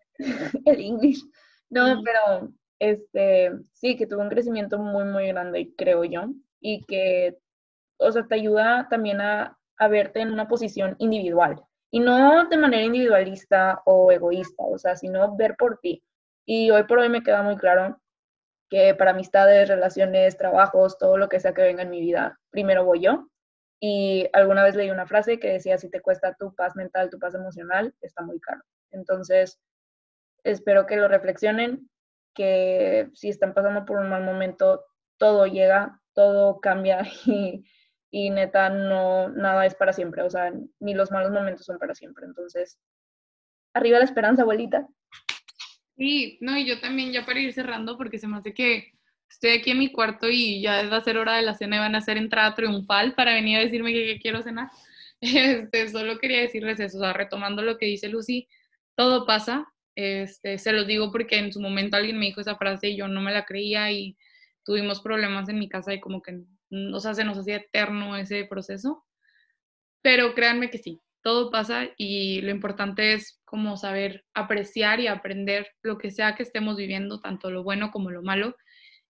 el 0.64 0.80
inglés. 0.80 1.24
No, 1.70 2.02
pero 2.02 2.52
este, 2.80 3.52
sí, 3.72 3.96
que 3.96 4.06
tuvo 4.06 4.22
un 4.22 4.28
crecimiento 4.28 4.76
muy, 4.78 5.04
muy 5.04 5.28
grande, 5.28 5.72
creo 5.76 6.04
yo, 6.04 6.24
y 6.60 6.84
que, 6.84 7.38
o 7.98 8.10
sea, 8.10 8.26
te 8.26 8.34
ayuda 8.34 8.88
también 8.90 9.20
a, 9.20 9.56
a 9.78 9.88
verte 9.88 10.20
en 10.20 10.32
una 10.32 10.48
posición 10.48 10.96
individual, 10.98 11.62
y 11.90 12.00
no 12.00 12.48
de 12.48 12.56
manera 12.56 12.82
individualista 12.82 13.80
o 13.86 14.10
egoísta, 14.10 14.64
o 14.64 14.76
sea, 14.76 14.96
sino 14.96 15.36
ver 15.36 15.54
por 15.56 15.78
ti. 15.78 16.02
Y 16.44 16.70
hoy 16.70 16.82
por 16.84 16.98
hoy 16.98 17.08
me 17.08 17.22
queda 17.22 17.42
muy 17.42 17.56
claro 17.56 18.00
que 18.70 18.94
para 18.94 19.12
amistades, 19.12 19.68
relaciones, 19.68 20.36
trabajos, 20.36 20.98
todo 20.98 21.16
lo 21.16 21.28
que 21.28 21.40
sea 21.40 21.54
que 21.54 21.62
venga 21.62 21.82
en 21.82 21.90
mi 21.90 22.00
vida, 22.00 22.38
primero 22.50 22.84
voy 22.84 23.00
yo. 23.00 23.28
Y 23.80 24.28
alguna 24.32 24.64
vez 24.64 24.74
leí 24.76 24.90
una 24.90 25.06
frase 25.06 25.38
que 25.38 25.52
decía, 25.52 25.78
si 25.78 25.90
te 25.90 26.00
cuesta 26.00 26.34
tu 26.34 26.54
paz 26.54 26.74
mental, 26.74 27.10
tu 27.10 27.18
paz 27.18 27.34
emocional, 27.34 27.94
está 28.00 28.22
muy 28.22 28.40
caro. 28.40 28.62
Entonces, 28.90 29.60
espero 30.42 30.86
que 30.86 30.96
lo 30.96 31.08
reflexionen, 31.08 31.90
que 32.34 33.10
si 33.14 33.28
están 33.28 33.54
pasando 33.54 33.84
por 33.84 33.98
un 33.98 34.08
mal 34.08 34.22
momento, 34.22 34.84
todo 35.18 35.46
llega, 35.46 36.00
todo 36.14 36.60
cambia 36.60 37.02
y, 38.10 38.30
neta, 38.30 38.70
no, 38.70 39.28
nada 39.28 39.66
es 39.66 39.74
para 39.74 39.92
siempre, 39.92 40.22
o 40.22 40.30
sea, 40.30 40.52
ni 40.80 40.94
los 40.94 41.10
malos 41.10 41.32
momentos 41.32 41.66
son 41.66 41.78
para 41.78 41.94
siempre. 41.94 42.26
Entonces, 42.26 42.78
arriba 43.74 43.98
la 43.98 44.04
esperanza, 44.04 44.42
abuelita. 44.42 44.86
Sí, 45.96 46.38
no, 46.40 46.58
y 46.58 46.66
yo 46.66 46.80
también 46.80 47.12
ya 47.12 47.24
para 47.24 47.40
ir 47.40 47.52
cerrando, 47.52 47.96
porque 47.96 48.18
se 48.18 48.26
me 48.26 48.36
hace 48.38 48.52
que 48.52 48.92
estoy 49.30 49.50
aquí 49.50 49.70
en 49.70 49.78
mi 49.78 49.92
cuarto 49.92 50.28
y 50.28 50.60
ya 50.62 50.88
va 50.88 50.96
a 50.98 51.00
ser 51.00 51.18
hora 51.18 51.36
de 51.36 51.42
la 51.42 51.54
cena 51.54 51.76
y 51.76 51.78
van 51.80 51.94
a 51.94 51.98
hacer 51.98 52.16
entrada 52.16 52.54
triunfal 52.54 53.14
para 53.14 53.34
venir 53.34 53.58
a 53.58 53.62
decirme 53.62 53.92
que, 53.92 54.18
quiero 54.20 54.42
cenar. 54.42 54.70
Este, 55.20 55.88
solo 55.88 56.18
quería 56.18 56.40
decirles 56.40 56.78
eso, 56.80 56.98
o 56.98 57.00
sea, 57.00 57.14
retomando 57.14 57.62
lo 57.62 57.78
que 57.78 57.86
dice 57.86 58.08
Lucy, 58.08 58.46
todo 58.94 59.24
pasa, 59.26 59.66
este, 59.94 60.58
se 60.58 60.72
los 60.72 60.86
digo 60.86 61.10
porque 61.12 61.38
en 61.38 61.52
su 61.52 61.60
momento 61.60 61.96
alguien 61.96 62.18
me 62.18 62.26
dijo 62.26 62.40
esa 62.42 62.56
frase 62.56 62.88
y 62.88 62.96
yo 62.96 63.08
no 63.08 63.22
me 63.22 63.32
la 63.32 63.44
creía 63.46 63.90
y 63.90 64.18
tuvimos 64.64 65.00
problemas 65.00 65.48
en 65.48 65.58
mi 65.58 65.68
casa 65.68 65.94
y 65.94 66.00
como 66.00 66.20
que, 66.20 66.42
o 66.92 67.00
sea, 67.00 67.14
se 67.14 67.24
nos 67.24 67.38
hacía 67.38 67.56
eterno 67.56 68.16
ese 68.16 68.44
proceso. 68.44 69.04
Pero 70.02 70.34
créanme 70.34 70.70
que 70.70 70.78
sí, 70.78 71.00
todo 71.24 71.50
pasa 71.50 71.88
y 71.96 72.42
lo 72.42 72.50
importante 72.50 73.14
es 73.14 73.40
como 73.46 73.78
saber 73.78 74.24
apreciar 74.34 75.00
y 75.00 75.06
aprender 75.06 75.66
lo 75.82 75.96
que 75.96 76.10
sea 76.10 76.34
que 76.36 76.42
estemos 76.42 76.76
viviendo, 76.76 77.18
tanto 77.20 77.50
lo 77.50 77.64
bueno 77.64 77.90
como 77.90 78.10
lo 78.10 78.22
malo. 78.22 78.54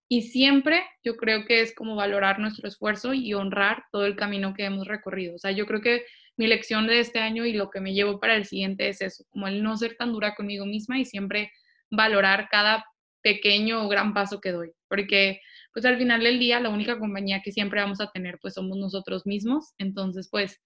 Y 0.08 0.22
siempre 0.22 0.84
yo 1.02 1.16
creo 1.16 1.44
que 1.44 1.60
es 1.60 1.74
como 1.74 1.96
valorar 1.96 2.38
nuestro 2.38 2.68
esfuerzo 2.68 3.14
y 3.14 3.34
honrar 3.34 3.82
todo 3.90 4.06
el 4.06 4.14
camino 4.14 4.54
que 4.54 4.64
hemos 4.64 4.86
recorrido. 4.86 5.34
O 5.34 5.38
sea, 5.38 5.50
yo 5.50 5.66
creo 5.66 5.80
que 5.80 6.04
mi 6.36 6.46
lección 6.46 6.86
de 6.86 7.00
este 7.00 7.18
año 7.18 7.46
y 7.46 7.52
lo 7.52 7.68
que 7.68 7.80
me 7.80 7.94
llevo 7.94 8.20
para 8.20 8.36
el 8.36 8.44
siguiente 8.44 8.88
es 8.88 9.00
eso, 9.00 9.24
como 9.30 9.48
el 9.48 9.62
no 9.64 9.76
ser 9.76 9.96
tan 9.96 10.12
dura 10.12 10.36
conmigo 10.36 10.66
misma 10.66 11.00
y 11.00 11.04
siempre 11.04 11.50
valorar 11.90 12.48
cada 12.48 12.84
pequeño 13.22 13.84
o 13.84 13.88
gran 13.88 14.14
paso 14.14 14.40
que 14.40 14.52
doy, 14.52 14.70
porque 14.88 15.40
pues 15.72 15.84
al 15.86 15.96
final 15.98 16.22
del 16.22 16.38
día 16.38 16.60
la 16.60 16.68
única 16.68 16.98
compañía 16.98 17.40
que 17.42 17.52
siempre 17.52 17.80
vamos 17.80 18.00
a 18.00 18.10
tener 18.10 18.38
pues 18.40 18.54
somos 18.54 18.76
nosotros 18.76 19.26
mismos, 19.26 19.72
entonces 19.78 20.28
pues 20.30 20.60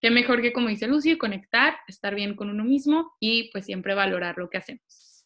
qué 0.00 0.10
mejor 0.10 0.42
que 0.42 0.52
como 0.52 0.68
dice 0.68 0.86
Lucy, 0.86 1.18
conectar, 1.18 1.76
estar 1.88 2.14
bien 2.14 2.36
con 2.36 2.50
uno 2.50 2.64
mismo 2.64 3.14
y 3.20 3.50
pues 3.52 3.64
siempre 3.64 3.94
valorar 3.94 4.38
lo 4.38 4.50
que 4.50 4.58
hacemos. 4.58 5.24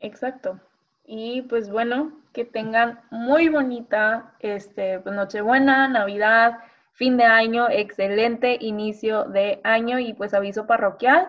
Exacto. 0.00 0.60
Y 1.04 1.42
pues 1.42 1.70
bueno, 1.70 2.20
que 2.32 2.44
tengan 2.44 3.00
muy 3.10 3.48
bonita 3.48 4.34
este, 4.40 4.98
pues, 5.00 5.14
Nochebuena, 5.14 5.88
Navidad, 5.88 6.58
fin 6.92 7.16
de 7.16 7.24
año, 7.24 7.68
excelente 7.70 8.58
inicio 8.60 9.24
de 9.24 9.60
año 9.62 9.98
y 9.98 10.14
pues 10.14 10.34
aviso 10.34 10.66
parroquial. 10.66 11.28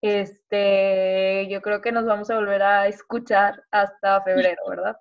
Este, 0.00 1.46
yo 1.48 1.62
creo 1.62 1.80
que 1.80 1.92
nos 1.92 2.06
vamos 2.06 2.30
a 2.30 2.36
volver 2.36 2.62
a 2.62 2.88
escuchar 2.88 3.62
hasta 3.70 4.22
febrero, 4.22 4.62
¿verdad? 4.68 4.96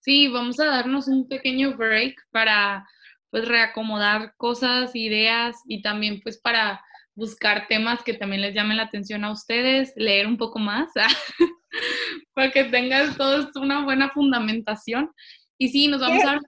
Sí, 0.00 0.28
vamos 0.28 0.60
a 0.60 0.66
darnos 0.66 1.08
un 1.08 1.26
pequeño 1.26 1.76
break 1.76 2.14
para 2.30 2.86
pues 3.36 3.48
reacomodar 3.48 4.32
cosas, 4.38 4.96
ideas 4.96 5.56
y 5.66 5.82
también 5.82 6.22
pues 6.22 6.38
para 6.38 6.82
buscar 7.14 7.66
temas 7.68 8.02
que 8.02 8.14
también 8.14 8.40
les 8.40 8.54
llamen 8.54 8.78
la 8.78 8.84
atención 8.84 9.24
a 9.24 9.30
ustedes, 9.30 9.92
leer 9.94 10.26
un 10.26 10.38
poco 10.38 10.58
más, 10.58 10.88
para 12.32 12.50
que 12.50 12.64
tengas 12.64 13.14
todo 13.18 13.50
una 13.56 13.84
buena 13.84 14.08
fundamentación 14.08 15.10
y 15.58 15.68
sí, 15.68 15.86
nos 15.86 16.00
vamos 16.00 16.24
a 16.24 16.26
dar 16.28 16.40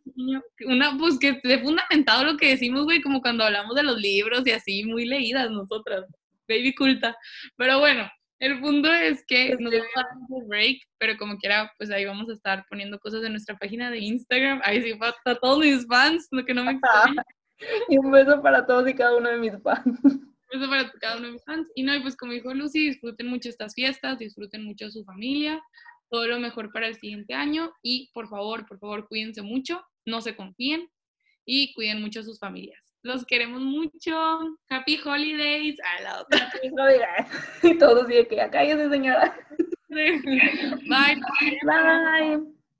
una, 0.64 0.96
pues 0.96 1.18
que 1.18 1.29
esté 1.29 1.59
fundamentado 1.59 2.24
lo 2.24 2.38
que 2.38 2.48
decimos, 2.48 2.85
güey, 2.85 3.03
como 3.03 3.20
cuando 3.20 3.44
hablamos 3.44 3.74
de 3.74 3.83
los 3.83 4.01
libros 4.01 4.46
y 4.46 4.53
así, 4.53 4.83
muy 4.85 5.05
leídas 5.05 5.51
nosotras, 5.51 6.07
baby 6.48 6.74
culta. 6.74 7.18
Pero 7.57 7.81
bueno, 7.81 8.11
el 8.38 8.61
punto 8.61 8.92
es 8.92 9.24
que 9.27 9.57
nos 9.59 9.72
vamos 9.72 9.88
a 9.96 10.01
dar 10.01 10.16
un 10.29 10.48
break, 10.48 10.79
pero 10.98 11.16
como 11.16 11.37
quiera, 11.38 11.72
pues 11.79 11.90
ahí 11.90 12.05
vamos 12.05 12.29
a 12.29 12.33
estar 12.33 12.64
poniendo 12.68 12.98
cosas 12.98 13.24
en 13.24 13.33
nuestra 13.33 13.57
página 13.57 13.90
de 13.90 13.98
Instagram. 13.98 14.61
Ahí 14.64 14.83
sí, 14.83 14.94
para 14.94 15.38
todos 15.40 15.59
mis 15.59 15.87
fans, 15.87 16.29
lo 16.31 16.44
que 16.44 16.55
no 16.55 16.64
me 16.64 16.72
extraña. 16.72 17.24
Y 17.88 17.98
un 17.98 18.11
beso 18.11 18.40
para 18.40 18.64
todos 18.66 18.88
y 18.88 18.94
cada 18.94 19.16
uno 19.16 19.29
de 19.29 19.38
mis 19.38 19.61
fans. 19.62 19.85
Un 20.05 20.61
beso 20.61 20.70
para 20.70 20.90
cada 21.01 21.16
uno 21.16 21.27
de 21.27 21.33
mis 21.33 21.44
fans. 21.44 21.68
Y 21.74 21.83
no, 21.83 21.94
y 21.94 22.01
pues 22.01 22.16
como 22.16 22.33
dijo 22.33 22.55
Lucy, 22.55 22.88
disfruten 22.88 23.27
mucho 23.27 23.48
estas 23.48 23.74
fiestas, 23.74 24.18
disfruten 24.18 24.64
mucho 24.64 24.90
su 24.90 25.05
familia 25.05 25.61
todo 26.09 26.27
lo 26.27 26.38
mejor 26.38 26.72
para 26.72 26.87
el 26.87 26.96
siguiente 26.96 27.35
año 27.35 27.72
y 27.83 28.11
por 28.12 28.29
favor, 28.29 28.66
por 28.66 28.79
favor, 28.79 29.09
cuídense 29.09 29.42
mucho, 29.42 29.83
no 30.07 30.20
se 30.20 30.37
confíen 30.37 30.90
y 31.44 31.72
cuiden 31.74 32.01
mucho 32.01 32.20
a 32.20 32.24
sus 32.24 32.38
familias. 32.38 32.88
Los 33.03 33.25
queremos 33.25 33.61
mucho. 33.61 34.57
Happy 34.69 34.99
Holidays. 35.05 35.79
A 35.81 36.03
la 36.03 36.21
otra. 36.23 36.53
Y 37.63 37.79
todos 37.79 38.09
dicen 38.09 38.27
que 38.27 38.41
acá 38.41 38.65
señora. 38.91 39.37
Bye. 39.89 41.21
Bye. 41.65 42.58